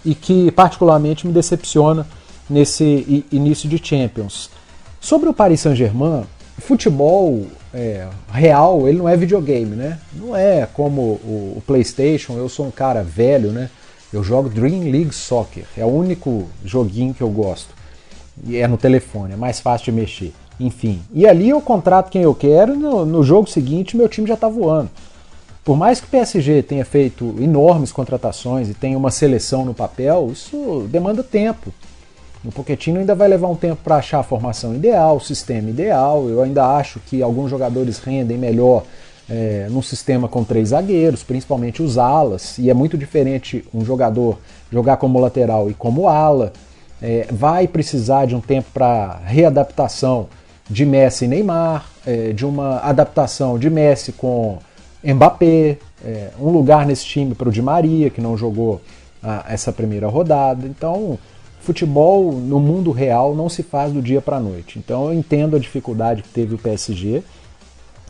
e 0.05 0.15
que 0.15 0.51
particularmente 0.53 1.27
me 1.27 1.33
decepciona 1.33 2.07
nesse 2.49 3.25
início 3.33 3.69
de 3.69 3.81
Champions. 3.83 4.51
Sobre 5.01 5.29
o 5.29 5.35
Paris 5.35 5.61
Saint-Germain, 5.61 6.25
futebol 6.59 7.47
é, 7.73 8.07
real, 8.31 8.89
ele 8.89 8.99
não 8.99 9.09
é 9.09 9.17
videogame, 9.17 9.77
né? 9.77 9.99
Não 10.13 10.35
é 10.35 10.67
como 10.67 11.01
o, 11.03 11.55
o, 11.57 11.63
PlayStation. 11.67 12.37
Eu 12.37 12.49
sou 12.49 12.67
um 12.67 12.71
cara 12.71 13.03
velho, 13.03 13.51
né? 13.51 13.71
Eu 14.13 14.23
jogo 14.23 14.49
Dream 14.49 14.91
League 14.91 15.15
Soccer. 15.15 15.65
É 15.77 15.85
o 15.85 15.89
único 15.89 16.49
joguinho 16.65 17.13
que 17.13 17.23
eu 17.23 17.29
gosto. 17.29 17.75
E 18.45 18.57
é 18.57 18.67
no 18.69 18.77
telefone, 18.77 19.35
é 19.35 19.37
mais 19.37 19.61
fácil 19.61 19.87
de 19.87 19.93
mexer. 19.93 20.33
Enfim. 20.59 21.01
E 21.13 21.27
ali 21.27 21.51
eu 21.51 21.61
contrato 21.61 22.11
quem 22.11 22.23
eu 22.23 22.35
quero. 22.35 22.77
No, 22.77 23.05
no 23.05 23.23
jogo 23.23 23.49
seguinte, 23.49 23.97
meu 23.97 24.09
time 24.09 24.27
já 24.27 24.35
está 24.35 24.49
voando. 24.49 24.91
Por 25.65 25.77
mais 25.77 26.01
que 26.01 26.07
o 26.07 26.11
PSG 26.11 26.63
tenha 26.63 26.85
feito 26.85 27.35
enormes 27.41 27.91
contratações 27.91 28.71
e 28.71 28.75
tenha 28.75 28.97
uma 28.97 29.11
seleção 29.11 29.65
no 29.65 29.75
papel, 29.75 30.31
isso 30.33 30.87
demanda 30.89 31.25
tempo. 31.25 31.75
O 32.45 32.53
Pochettino 32.53 33.01
ainda 33.01 33.17
vai 33.17 33.27
levar 33.27 33.49
um 33.49 33.57
tempo 33.57 33.81
para 33.83 33.97
achar 33.97 34.21
a 34.21 34.23
formação 34.23 34.73
ideal, 34.75 35.17
o 35.17 35.21
sistema 35.21 35.69
ideal. 35.69 36.29
Eu 36.29 36.41
ainda 36.41 36.65
acho 36.77 37.01
que 37.01 37.21
alguns 37.21 37.51
jogadores 37.51 37.99
rendem 37.99 38.39
melhor 38.39 38.85
é, 39.29 39.67
num 39.69 39.83
sistema 39.83 40.29
com 40.29 40.45
três 40.45 40.69
zagueiros, 40.69 41.25
principalmente 41.25 41.83
os 41.83 41.99
alas, 41.99 42.59
e 42.59 42.71
é 42.71 42.75
muito 42.75 42.97
diferente 42.97 43.65
um 43.75 43.85
jogador 43.85 44.39
jogar 44.71 44.99
como 44.99 45.19
lateral 45.19 45.69
e 45.69 45.75
como 45.75 46.09
ala. 46.09 46.53
É, 47.03 47.27
vai 47.31 47.67
precisar 47.67 48.27
de 48.27 48.37
um 48.37 48.41
tempo 48.41 48.69
para 48.73 49.21
readaptação 49.25 50.29
de 50.69 50.85
Messi 50.85 51.25
e 51.25 51.29
Neymar, 51.29 51.87
é, 52.07 52.33
de 52.33 52.45
uma 52.45 52.79
adaptação 52.81 53.59
de 53.59 53.71
Messi 53.71 54.13
com 54.13 54.59
Mbappé, 55.03 55.79
é, 56.05 56.31
um 56.41 56.51
lugar 56.51 56.85
nesse 56.87 57.05
time 57.05 57.35
para 57.35 57.49
o 57.49 57.53
Di 57.53 57.63
Maria, 57.63 58.11
que 58.11 58.21
não 58.21 58.37
jogou 58.37 58.81
a, 59.23 59.45
essa 59.49 59.73
primeira 59.73 60.09
rodada. 60.09 60.67
Então, 60.67 61.19
futebol 61.61 62.33
no 62.33 62.61
mundo 62.61 62.91
real 62.91 63.35
não 63.35 63.49
se 63.49 63.63
faz 63.63 63.93
do 63.93 64.03
dia 64.03 64.21
para 64.21 64.37
a 64.37 64.41
noite. 64.41 64.79
Então, 64.79 65.07
eu 65.07 65.15
entendo 65.15 65.57
a 65.57 65.59
dificuldade 65.59 66.23
que 66.23 66.29
teve 66.29 66.55
o 66.55 66.59
PSG 66.59 67.23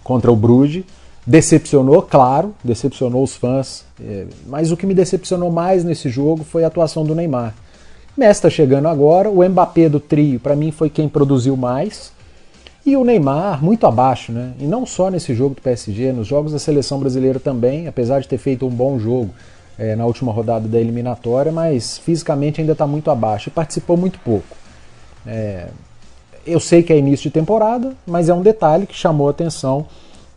contra 0.03 0.33
o 0.33 0.37
Bruges. 0.37 0.85
Decepcionou, 1.27 2.03
claro, 2.03 2.55
decepcionou 2.63 3.25
os 3.25 3.35
fãs, 3.35 3.85
é, 4.01 4.27
mas 4.47 4.71
o 4.71 4.77
que 4.77 4.87
me 4.87 4.95
decepcionou 4.95 5.51
mais 5.51 5.83
nesse 5.83 6.09
jogo 6.09 6.45
foi 6.45 6.63
a 6.63 6.69
atuação 6.69 7.05
do 7.05 7.17
Neymar. 7.17 7.53
Messi 8.17 8.39
está 8.39 8.49
chegando 8.49 8.87
agora, 8.87 9.29
o 9.29 9.47
Mbappé 9.47 9.89
do 9.89 9.99
trio, 9.99 10.39
para 10.39 10.55
mim, 10.55 10.71
foi 10.71 10.89
quem 10.89 11.09
produziu 11.09 11.57
mais. 11.57 12.13
E 12.87 12.97
o 12.97 13.05
Neymar, 13.05 13.65
muito 13.65 13.85
abaixo, 13.85 14.31
né? 14.31 14.53
E 14.61 14.65
não 14.65 14.87
só 14.87 15.11
nesse 15.11 15.35
jogo 15.35 15.57
do 15.57 15.61
PSG, 15.61 16.13
nos 16.13 16.29
jogos 16.29 16.53
da 16.53 16.59
seleção 16.61 17.01
brasileira 17.01 17.41
também, 17.41 17.89
apesar 17.89 18.21
de 18.21 18.29
ter 18.29 18.39
feito 18.39 18.65
um 18.65 18.71
bom 18.71 18.97
jogo 18.97 19.31
é, 19.77 19.97
na 19.97 20.07
última 20.07 20.31
rodada 20.31 20.69
da 20.69 20.81
eliminatória, 20.81 21.51
mas 21.51 21.99
fisicamente 21.99 22.61
ainda 22.61 22.75
está 22.75 22.87
muito 22.87 23.11
abaixo 23.11 23.49
e 23.49 23.53
participou 23.53 23.97
muito 23.97 24.21
pouco. 24.21 24.57
É, 25.27 25.67
eu 26.47 26.61
sei 26.61 26.85
que 26.85 26.93
é 26.93 26.97
início 26.97 27.25
de 27.25 27.31
temporada, 27.31 27.93
mas 28.07 28.29
é 28.29 28.35
um 28.35 28.41
detalhe 28.41 28.87
que 28.87 28.95
chamou 28.95 29.29
atenção 29.29 29.87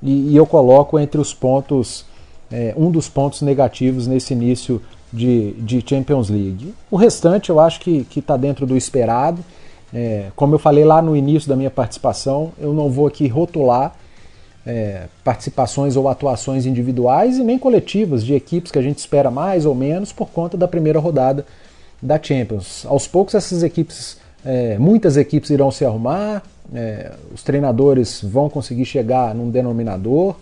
e, 0.02 0.32
e 0.32 0.36
eu 0.36 0.48
coloco 0.48 0.98
entre 0.98 1.22
os 1.22 1.32
pontos, 1.32 2.04
é, 2.52 2.74
um 2.76 2.90
dos 2.90 3.08
pontos 3.08 3.44
negativos 3.44 4.08
nesse 4.08 4.34
início 4.34 4.82
de, 5.14 5.52
de 5.52 5.84
Champions 5.88 6.30
League. 6.30 6.74
O 6.90 6.96
restante 6.96 7.52
eu 7.52 7.60
acho 7.60 7.80
que 7.80 8.08
está 8.16 8.36
dentro 8.36 8.66
do 8.66 8.76
esperado. 8.76 9.46
É, 9.94 10.28
como 10.36 10.56
eu 10.56 10.60
falei 10.60 10.86
lá 10.86 11.02
no 11.02 11.16
início 11.16 11.50
da 11.50 11.56
minha 11.56 11.72
participação, 11.72 12.52
eu 12.60 12.74
não 12.74 12.90
vou 12.90 13.08
aqui 13.08 13.28
rotular 13.28 13.96
é, 14.66 15.08
participações 15.24 15.96
ou 15.96 16.08
atuações 16.08 16.66
individuais 16.66 17.38
e 17.38 17.44
nem 17.44 17.58
coletivas 17.58 18.24
de 18.24 18.34
equipes 18.36 18.72
que 18.72 18.78
a 18.78 18.82
gente 18.82 19.00
espera 19.00 19.32
mais 19.32 19.66
ou 19.66 19.74
menos 19.74 20.12
por 20.12 20.30
conta 20.30 20.58
da 20.58 20.68
primeira 20.68 21.00
rodada 21.00 21.46
da 22.02 22.22
Champions. 22.22 22.86
Aos 22.86 23.08
poucos 23.08 23.34
essas 23.36 23.64
equipes, 23.64 24.18
é, 24.46 24.78
muitas 24.78 25.18
equipes 25.18 25.50
irão 25.50 25.72
se 25.72 25.84
arrumar, 25.84 26.44
é, 26.74 27.14
os 27.34 27.42
treinadores 27.42 28.22
vão 28.24 28.48
conseguir 28.48 28.86
chegar 28.86 29.34
num 29.34 29.50
denominador 29.50 30.36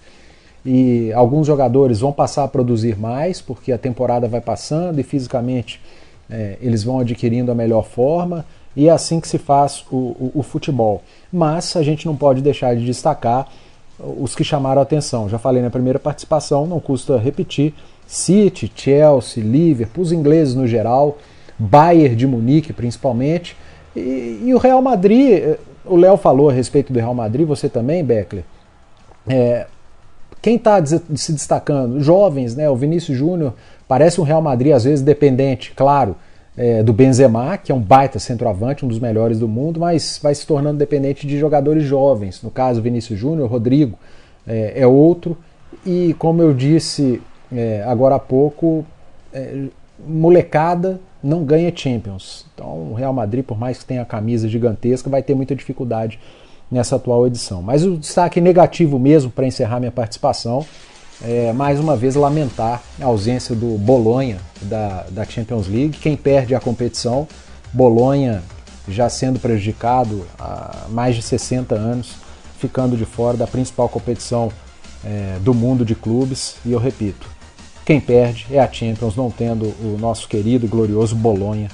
e 0.65 1.13
alguns 1.13 1.47
jogadores 1.47 2.01
vão 2.01 2.11
passar 2.11 2.43
a 2.43 2.47
produzir 2.47 2.97
mais 2.97 3.39
porque 3.41 3.71
a 3.71 3.77
temporada 3.77 4.27
vai 4.27 4.41
passando 4.41 4.99
e 4.99 5.03
fisicamente 5.03 5.79
é, 6.29 6.57
eles 6.61 6.83
vão 6.83 6.99
adquirindo 6.99 7.49
a 7.49 7.55
melhor 7.55 7.85
forma 7.85 8.45
e 8.77 8.87
é 8.87 8.91
assim 8.91 9.19
que 9.19 9.27
se 9.27 9.39
faz 9.39 9.83
o, 9.91 9.95
o, 9.95 10.31
o 10.35 10.43
futebol. 10.43 11.01
Mas 11.33 11.75
a 11.75 11.81
gente 11.81 12.05
não 12.05 12.15
pode 12.15 12.43
deixar 12.43 12.75
de 12.75 12.85
destacar 12.85 13.49
os 13.99 14.35
que 14.35 14.43
chamaram 14.43 14.79
atenção. 14.79 15.27
Já 15.27 15.39
falei 15.39 15.63
na 15.63 15.71
primeira 15.71 15.97
participação, 15.97 16.67
não 16.67 16.79
custa 16.79 17.17
repetir: 17.17 17.73
City, 18.05 18.71
Chelsea, 18.75 19.43
Liverpool, 19.43 20.03
os 20.03 20.11
ingleses 20.11 20.53
no 20.53 20.67
geral, 20.67 21.17
Bayern 21.57 22.15
de 22.15 22.27
Munique 22.27 22.71
principalmente, 22.71 23.57
e, 23.95 24.43
e 24.45 24.53
o 24.53 24.59
Real 24.59 24.81
Madrid. 24.81 25.31
Eh, 25.31 25.57
o 25.83 25.95
Léo 25.95 26.17
falou 26.17 26.49
a 26.49 26.53
respeito 26.53 26.93
do 26.93 26.99
Real 26.99 27.15
Madrid, 27.15 27.47
você 27.47 27.67
também, 27.67 28.03
Beckler. 28.03 28.43
É, 29.27 29.65
quem 30.39 30.57
está 30.57 30.85
se 30.85 31.31
destacando? 31.31 31.99
Jovens, 31.99 32.55
né? 32.55 32.69
O 32.69 32.75
Vinícius 32.75 33.17
Júnior 33.17 33.53
parece 33.87 34.21
um 34.21 34.23
Real 34.23 34.41
Madrid 34.41 34.73
às 34.73 34.83
vezes 34.83 35.03
dependente, 35.03 35.73
claro, 35.75 36.15
é, 36.57 36.81
do 36.81 36.91
Benzema, 36.91 37.55
que 37.57 37.71
é 37.71 37.75
um 37.75 37.79
baita 37.79 38.17
centroavante, 38.17 38.83
um 38.83 38.87
dos 38.87 38.99
melhores 38.99 39.37
do 39.37 39.47
mundo, 39.47 39.79
mas 39.79 40.19
vai 40.21 40.33
se 40.33 40.45
tornando 40.45 40.79
dependente 40.79 41.27
de 41.27 41.37
jogadores 41.37 41.83
jovens. 41.83 42.41
No 42.41 42.49
caso, 42.49 42.81
Vinícius 42.81 43.19
Júnior, 43.19 43.47
Rodrigo 43.47 43.97
é, 44.45 44.73
é, 44.75 44.87
outro. 44.87 45.37
E 45.85 46.15
como 46.17 46.41
eu 46.41 46.53
disse 46.53 47.21
é, 47.53 47.83
agora 47.85 48.15
há 48.15 48.19
pouco, 48.19 48.83
é, 49.31 49.65
molecada 50.05 50.99
não 51.23 51.43
ganha 51.43 51.71
Champions. 51.75 52.45
Então 52.53 52.91
o 52.91 52.93
Real 52.93 53.13
Madrid, 53.13 53.45
por 53.45 53.57
mais 53.57 53.79
que 53.79 53.85
tenha 53.85 54.01
a 54.01 54.05
camisa 54.05 54.47
gigantesca, 54.47 55.09
vai 55.09 55.21
ter 55.21 55.35
muita 55.35 55.55
dificuldade 55.55 56.19
nessa 56.71 56.95
atual 56.95 57.27
edição. 57.27 57.61
Mas 57.61 57.83
o 57.83 57.97
destaque 57.97 58.41
negativo 58.41 58.97
mesmo 58.97 59.29
para 59.29 59.45
encerrar 59.45 59.79
minha 59.79 59.91
participação 59.91 60.65
é, 61.21 61.51
mais 61.51 61.79
uma 61.79 61.95
vez 61.95 62.15
lamentar 62.15 62.81
a 63.01 63.05
ausência 63.05 63.55
do 63.55 63.77
Bolonha 63.77 64.37
da, 64.61 65.05
da 65.09 65.25
Champions 65.25 65.67
League. 65.67 65.97
Quem 65.97 66.15
perde 66.15 66.53
a 66.53 66.59
competição, 66.59 67.27
Bolonha 67.73 68.43
já 68.87 69.09
sendo 69.09 69.39
prejudicado 69.39 70.25
há 70.39 70.85
mais 70.89 71.15
de 71.15 71.21
60 71.21 71.75
anos, 71.75 72.13
ficando 72.57 72.95
de 72.95 73.05
fora 73.05 73.35
da 73.35 73.45
principal 73.45 73.89
competição 73.89 74.51
é, 75.03 75.37
do 75.41 75.53
mundo 75.53 75.83
de 75.83 75.95
clubes. 75.95 76.55
E 76.65 76.71
eu 76.71 76.79
repito, 76.79 77.27
quem 77.85 77.99
perde 77.99 78.47
é 78.51 78.59
a 78.59 78.71
Champions, 78.71 79.15
não 79.15 79.29
tendo 79.29 79.65
o 79.81 79.97
nosso 79.99 80.27
querido 80.27 80.65
e 80.65 80.69
glorioso 80.69 81.15
Bolonha 81.15 81.69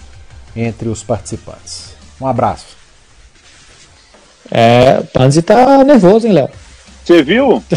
entre 0.56 0.90
os 0.90 1.04
participantes. 1.04 1.96
Um 2.20 2.28
abraço. 2.28 2.78
É, 4.52 5.00
o 5.00 5.06
Panzi 5.06 5.42
tá 5.42 5.84
nervoso, 5.84 6.28
hein, 6.28 6.34
Léo? 6.34 6.50
Você 7.04 7.22
viu? 7.22 7.64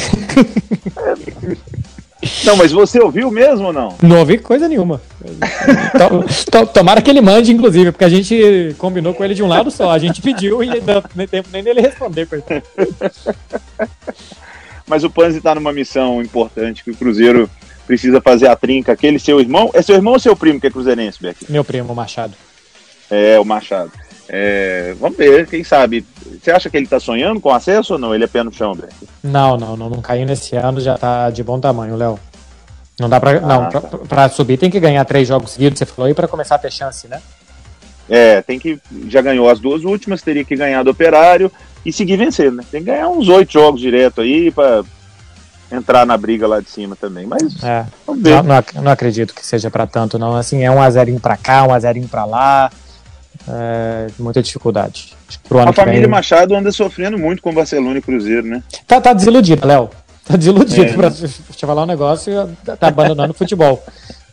Não, 2.45 2.57
mas 2.57 2.73
você 2.73 3.01
ouviu 3.01 3.31
mesmo 3.31 3.67
ou 3.67 3.73
não? 3.73 3.97
Não 4.03 4.19
ouvi 4.19 4.39
coisa 4.39 4.69
nenhuma. 4.69 5.01
Tomara 6.73 7.01
que 7.01 7.11
ele 7.11 7.21
mande, 7.21 7.53
inclusive, 7.53 7.93
porque 7.93 8.05
a 8.05 8.09
gente 8.09 8.75
combinou 8.79 9.15
com 9.15 9.25
ele 9.25 9.35
de 9.35 9.43
um 9.43 9.49
lado 9.49 9.71
só. 9.71 9.91
A 9.91 9.99
gente 9.99 10.23
pediu 10.23 10.63
e 10.63 10.67
não 10.81 11.03
tem 11.03 11.29
tempo 11.29 11.49
nem 11.53 11.63
dele 11.63 11.81
responder. 11.81 12.27
Mas 14.87 15.05
o 15.05 15.11
Panzi 15.11 15.39
está 15.39 15.55
numa 15.55 15.73
missão 15.73 16.23
importante 16.23 16.83
que 16.83 16.91
o 16.91 16.97
Cruzeiro 16.97 17.51
precisa 17.87 18.21
fazer 18.21 18.49
a 18.49 18.57
trinca. 18.57 18.93
Aquele 18.93 19.19
seu 19.19 19.41
irmão. 19.41 19.71
É 19.75 19.83
seu 19.83 19.95
irmão 19.95 20.15
ou 20.15 20.19
seu 20.19 20.35
primo 20.35 20.61
que 20.61 20.67
é 20.67 20.71
cruzeirense, 20.71 21.21
Beck? 21.21 21.51
Meu 21.51 21.65
primo, 21.65 21.95
Machado. 21.95 22.35
É, 23.11 23.39
o 23.39 23.45
Machado. 23.45 23.93
É, 24.29 24.95
vamos 24.99 25.17
ver, 25.17 25.47
quem 25.47 25.63
sabe. 25.63 26.05
Você 26.41 26.51
acha 26.51 26.71
que 26.71 26.77
ele 26.77 26.87
tá 26.87 26.99
sonhando 26.99 27.41
com 27.41 27.51
acesso 27.51 27.95
ou 27.95 27.99
não? 27.99 28.15
Ele 28.15 28.25
é 28.25 28.27
pé 28.27 28.43
no 28.43 28.53
chão, 28.53 28.75
Beck? 28.75 28.93
Não, 29.23 29.57
não, 29.57 29.77
não, 29.77 29.91
não 29.91 30.01
caiu 30.01 30.27
nesse 30.27 30.57
ano, 30.57 30.81
já 30.81 30.97
tá 30.97 31.31
de 31.31 31.43
bom 31.43 31.59
tamanho, 31.59 31.97
Léo. 31.97 32.19
Não 32.99 33.09
dá 33.09 33.21
pra. 33.21 33.33
Ah, 33.33 33.41
não, 33.41 33.69
tá. 33.69 33.81
pra, 33.81 33.99
pra, 33.99 34.29
subir 34.29 34.57
tem 34.57 34.71
que 34.71 34.81
ganhar 34.81 35.05
três 35.05 35.29
jogos 35.29 35.53
seguidos, 35.53 35.79
você 35.79 35.87
falou, 35.87 36.11
e 36.11 36.15
pra 36.15 36.27
começar 36.27 36.55
a 36.55 36.59
ter 36.59 36.73
chance, 36.73 37.07
né? 37.07 37.21
É, 38.09 38.41
tem 38.43 38.59
que. 38.59 38.81
Já 39.09 39.21
ganhou 39.21 39.49
as 39.51 39.61
duas 39.61 39.85
últimas, 39.85 40.23
teria 40.23 40.45
que 40.45 40.57
ganhar 40.57 40.83
do 40.83 40.91
operário 40.91 41.51
e 41.85 41.93
seguir 41.93 42.17
vencendo, 42.17 42.57
né? 42.57 42.65
Tem 42.71 42.81
que 42.81 42.91
ganhar 42.91 43.09
uns 43.09 43.29
oito 43.29 43.53
jogos 43.53 43.81
direto 43.81 44.21
aí 44.21 44.51
pra 44.51 44.83
entrar 45.71 46.07
na 46.07 46.17
briga 46.17 46.47
lá 46.47 46.61
de 46.61 46.71
cima 46.71 46.97
também. 46.97 47.27
Mas 47.27 47.63
é. 47.63 47.85
Não, 48.07 48.83
não, 48.83 48.93
acredito 48.93 49.35
que 49.35 49.45
seja 49.45 49.71
para 49.71 49.87
tanto, 49.87 50.19
não. 50.19 50.35
Assim, 50.35 50.63
é 50.63 50.71
um 50.71 50.81
a 50.81 50.89
zerinho 50.89 51.21
pra 51.21 51.37
cá, 51.37 51.65
um 51.65 51.75
a 51.75 51.79
zerinho 51.79 52.09
pra 52.09 52.25
lá 52.25 52.71
é, 53.49 54.07
muita 54.19 54.43
dificuldade. 54.43 55.15
a 55.67 55.73
família 55.73 56.03
vem... 56.03 56.11
Machado 56.11 56.55
anda 56.55 56.71
sofrendo 56.73 57.19
muito 57.19 57.43
com 57.43 57.55
Barcelona 57.55 57.99
e 57.99 58.03
Cruzeiro, 58.03 58.47
né? 58.47 58.63
Tá, 58.87 59.01
tá 59.01 59.13
desiludida, 59.13 59.67
Léo. 59.67 59.91
Tá 60.25 60.37
desiludido. 60.37 60.83
É, 60.83 60.93
pra 60.95 61.11
te 61.11 61.67
falar 61.67 61.85
um 61.85 61.87
negócio, 61.87 62.33
tá 62.79 62.89
abandonando 62.89 63.33
o 63.33 63.37
futebol. 63.37 63.83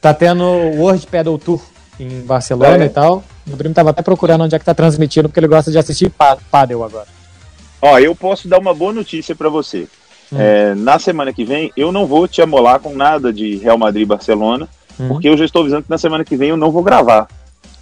Tá 0.02 0.14
tendo 0.14 0.44
o 0.44 0.82
World 0.82 1.08
Pedal 1.08 1.38
Tour 1.38 1.62
em 2.00 2.22
Barcelona 2.22 2.84
é. 2.84 2.88
e 2.88 2.90
tal. 2.90 3.24
O 3.48 3.58
primo 3.58 3.74
tava 3.74 3.92
até 3.92 4.02
procurando 4.02 4.44
onde 4.44 4.56
é 4.56 4.60
que 4.60 4.66
tá 4.66 4.74
transmitindo, 4.74 5.30
porque 5.30 5.40
ele 5.40 5.48
gosta 5.48 5.72
de 5.72 5.78
assistir 5.78 6.12
pádel 6.50 6.84
agora. 6.84 7.08
Ó, 7.82 8.00
eu 8.00 8.16
posso 8.16 8.48
dar 8.48 8.60
uma 8.60 8.74
boa 8.74 8.94
notícia 8.94 9.36
para 9.36 9.50
você. 9.50 9.88
Hum. 10.32 10.38
É, 10.40 10.74
na 10.74 10.98
semana 10.98 11.34
que 11.34 11.44
vem, 11.44 11.72
eu 11.76 11.92
não 11.92 12.08
vou 12.08 12.28
te 12.28 12.42
amolar 12.42 12.80
com 12.80 12.96
nada 12.96 13.32
de 13.32 13.58
Real 13.58 13.78
Madrid 13.78 14.04
e 14.04 14.06
Barcelona, 14.06 14.68
hum. 15.00 15.10
porque 15.10 15.28
eu 15.28 15.38
já 15.38 15.46
estou 15.46 15.62
avisando 15.62 15.84
que 15.84 15.90
na 15.90 15.98
semana 15.98 16.24
que 16.24 16.36
vem 16.36 16.50
eu 16.50 16.58
não 16.58 16.72
vou 16.72 16.82
gravar. 16.82 17.28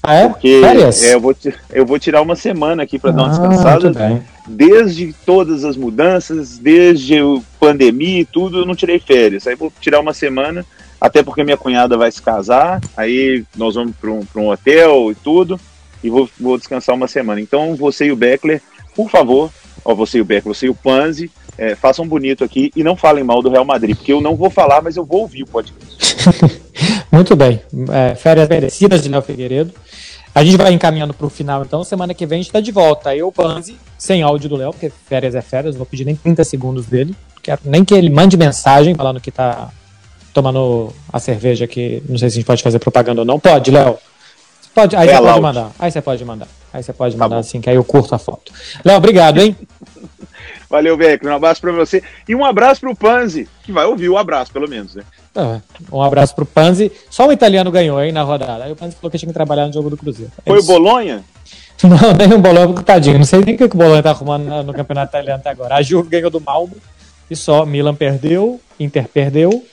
Ah, 0.04 0.16
é? 0.16 0.28
Porque 0.28 0.62
é, 0.64 1.14
eu, 1.14 1.20
vou, 1.20 1.36
eu 1.72 1.86
vou 1.86 2.00
tirar 2.00 2.22
uma 2.22 2.36
semana 2.36 2.84
aqui 2.84 2.98
para 2.98 3.12
dar 3.12 3.24
uma 3.24 3.28
ah, 3.28 3.30
descansada. 3.30 4.24
Desde 4.48 5.14
todas 5.26 5.64
as 5.64 5.78
mudanças, 5.78 6.58
desde 6.58 7.20
a 7.20 7.24
pandemia 7.60 8.22
e 8.22 8.26
tudo, 8.26 8.60
eu 8.60 8.66
não 8.66 8.76
tirei 8.76 9.00
férias. 9.00 9.46
Aí 9.46 9.56
vou 9.56 9.72
tirar 9.80 10.00
uma 10.00 10.14
semana, 10.14 10.66
até 11.00 11.22
porque 11.22 11.44
minha 11.44 11.58
cunhada 11.58 11.98
vai 11.98 12.12
se 12.12 12.22
casar. 12.22 12.82
Aí 12.98 13.44
nós 13.56 13.76
vamos 13.76 13.96
para 13.96 14.10
um, 14.10 14.26
um 14.36 14.50
hotel 14.50 15.12
e 15.12 15.16
tudo. 15.16 15.60
E 16.04 16.10
vou, 16.10 16.28
vou 16.40 16.58
descansar 16.58 16.96
uma 16.96 17.08
semana. 17.08 17.40
Então 17.40 17.76
você 17.76 18.06
e 18.06 18.12
o 18.12 18.16
Beckler, 18.16 18.60
por 18.96 19.08
favor, 19.08 19.52
ó, 19.86 19.94
você 19.94 20.18
e 20.18 20.22
o 20.22 20.26
Beckler, 20.26 20.56
você 20.56 20.66
e 20.66 20.70
o 20.70 20.76
Panzi, 20.76 21.30
é, 21.58 21.76
façam 21.76 22.08
bonito 22.08 22.44
aqui 22.44 22.72
e 22.76 22.84
não 22.84 22.96
falem 22.96 23.24
mal 23.24 23.42
do 23.42 23.50
Real 23.50 23.66
Madrid, 23.66 23.96
porque 23.96 24.14
eu 24.14 24.22
não 24.22 24.36
vou 24.36 24.50
falar, 24.50 24.82
mas 24.82 24.96
eu 24.98 25.06
vou 25.06 25.22
ouvir 25.22 25.44
o 25.44 25.48
podcast. 25.48 26.62
Muito 27.12 27.36
bem. 27.36 27.62
É, 27.92 28.16
férias 28.16 28.48
merecidas 28.48 29.02
de 29.02 29.10
Léo 29.10 29.22
Figueiredo. 29.22 29.74
A 30.34 30.44
gente 30.44 30.58
vai 30.58 30.72
encaminhando 30.72 31.14
para 31.14 31.28
o 31.28 31.30
final, 31.30 31.62
então. 31.64 31.84
Semana 31.84 32.14
que 32.14 32.26
vem 32.26 32.38
a 32.38 32.42
gente 32.42 32.48
está 32.48 32.62
de 32.62 32.72
volta. 32.72 33.14
Eu, 33.16 33.32
Panzi, 33.32 33.76
sem 33.98 34.22
áudio 34.22 34.50
do 34.50 34.56
Léo, 34.56 34.72
porque 34.72 34.90
férias 35.08 35.36
é 35.36 35.42
férias, 35.42 35.76
não 35.76 35.80
vou 35.80 35.86
pedir 35.86 36.06
nem 36.06 36.16
30 36.16 36.44
segundos 36.46 36.86
dele. 36.86 37.14
Quero 37.44 37.62
nem 37.66 37.84
que 37.84 37.94
ele 37.94 38.10
mande 38.10 38.38
mensagem 38.38 38.96
falando 38.96 39.20
que 39.20 39.30
está 39.30 39.70
tomando 40.34 40.94
a 41.12 41.20
cerveja 41.20 41.66
aqui. 41.66 42.02
Não 42.08 42.18
sei 42.18 42.30
se 42.30 42.36
a 42.36 42.40
gente 42.40 42.48
pode 42.48 42.64
fazer 42.64 42.80
propaganda 42.80 43.22
ou 43.22 43.26
não. 43.26 43.40
Pode, 43.40 43.72
Léo. 43.72 43.98
Pode, 44.74 44.96
aí 44.96 45.10
é 45.10 45.18
você 45.18 45.22
pode 45.22 45.42
mandar. 45.42 45.72
Aí 45.78 45.92
você 45.92 46.02
pode 46.02 46.26
mandar. 46.26 46.48
Aí 46.74 46.82
você 46.84 46.94
pode 46.94 47.16
tá 47.16 47.24
mandar 47.24 47.38
assim, 47.40 47.60
que 47.60 47.70
aí 47.70 47.76
eu 47.76 47.84
curto 47.84 48.16
a 48.16 48.18
foto. 48.18 48.54
Léo, 48.86 48.98
obrigado, 48.98 49.40
hein? 49.40 49.56
Valeu, 50.72 50.96
Beck. 50.96 51.28
Um 51.28 51.36
abraço 51.36 51.60
para 51.60 51.74
você. 51.74 52.02
E 52.28 52.34
um 52.34 52.46
abraço 52.46 52.80
para 52.80 52.90
o 52.90 52.96
Panzi, 52.96 53.48
que 53.64 53.74
vai 53.74 53.86
ouvir 53.86 54.08
o 54.08 54.18
abraço, 54.18 54.54
pelo 54.54 54.70
menos, 54.70 54.96
né? 54.96 55.04
É, 55.36 55.62
um 55.92 56.02
abraço 56.02 56.34
pro 56.34 56.46
Panzi. 56.46 56.90
Só 57.10 57.28
o 57.28 57.32
italiano 57.32 57.70
ganhou, 57.70 58.02
hein, 58.02 58.14
na 58.14 58.24
rodada. 58.24 58.64
Aí 58.64 58.72
o 58.72 58.76
Panzi 58.76 58.96
falou 58.96 59.12
que 59.12 59.18
tinha 59.18 59.28
que 59.28 59.34
trabalhar 59.34 59.68
no 59.68 59.74
jogo 59.74 59.90
do 59.90 59.98
Cruzeiro. 59.98 60.32
Foi 60.48 60.60
o 60.60 60.64
Bolonha? 60.64 61.24
Não, 61.84 62.14
nem 62.14 62.34
o 62.34 62.40
Bolonha, 62.40 62.74
tadinho. 62.84 63.18
Não 63.18 63.26
sei 63.26 63.44
nem 63.44 63.56
o 63.56 63.58
que 63.58 63.64
o 63.66 63.70
Bolonha 63.70 64.02
tá 64.02 64.12
arrumando 64.12 64.64
no 64.64 64.74
campeonato 64.74 65.10
italiano 65.12 65.42
até 65.42 65.50
agora. 65.50 65.76
A 65.76 65.82
Juve 65.82 66.10
ganhou 66.10 66.30
do 66.30 66.40
Malmo 66.40 66.78
e 67.30 67.36
só 67.36 67.66
Milan 67.66 67.96
perdeu, 67.96 68.62
Inter 68.80 69.08
perdeu, 69.08 69.66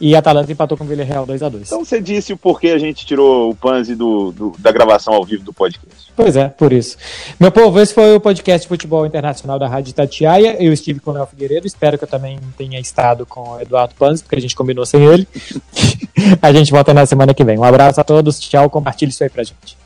e 0.00 0.14
a 0.14 0.20
Atalanta 0.20 0.52
empatou 0.52 0.78
com 0.78 0.84
o 0.84 0.86
Villarreal 0.86 1.26
2x2. 1.26 1.62
Então 1.66 1.84
você 1.84 2.00
disse 2.00 2.32
o 2.32 2.36
porquê 2.36 2.68
a 2.68 2.78
gente 2.78 3.04
tirou 3.04 3.50
o 3.50 3.54
Panzi 3.54 3.94
do, 3.94 4.32
do, 4.32 4.54
da 4.58 4.70
gravação 4.70 5.14
ao 5.14 5.24
vivo 5.24 5.44
do 5.44 5.52
podcast. 5.52 6.12
Pois 6.14 6.36
é, 6.36 6.48
por 6.48 6.72
isso. 6.72 6.96
Meu 7.38 7.50
povo, 7.50 7.80
esse 7.80 7.92
foi 7.92 8.14
o 8.14 8.20
podcast 8.20 8.64
de 8.64 8.68
Futebol 8.68 9.04
Internacional 9.06 9.58
da 9.58 9.66
Rádio 9.66 9.92
Tatiaia. 9.92 10.56
Eu 10.62 10.72
estive 10.72 11.00
com 11.00 11.10
o 11.10 11.14
Léo 11.14 11.26
Figueiredo, 11.26 11.66
espero 11.66 11.98
que 11.98 12.04
eu 12.04 12.08
também 12.08 12.38
tenha 12.56 12.78
estado 12.78 13.26
com 13.26 13.50
o 13.50 13.60
Eduardo 13.60 13.94
Panzi, 13.98 14.22
porque 14.22 14.36
a 14.36 14.40
gente 14.40 14.54
combinou 14.54 14.86
sem 14.86 15.04
ele. 15.04 15.26
a 16.40 16.52
gente 16.52 16.70
volta 16.70 16.94
na 16.94 17.04
semana 17.04 17.34
que 17.34 17.44
vem. 17.44 17.58
Um 17.58 17.64
abraço 17.64 18.00
a 18.00 18.04
todos, 18.04 18.38
tchau, 18.38 18.70
compartilhe 18.70 19.10
isso 19.10 19.22
aí 19.22 19.30
pra 19.30 19.42
gente. 19.42 19.76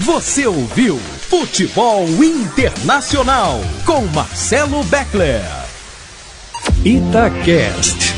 Você 0.00 0.46
ouviu 0.46 0.96
Futebol 0.96 2.06
Internacional 2.22 3.60
com 3.84 4.02
Marcelo 4.06 4.84
Beckler. 4.84 5.42
Itacast. 6.84 8.17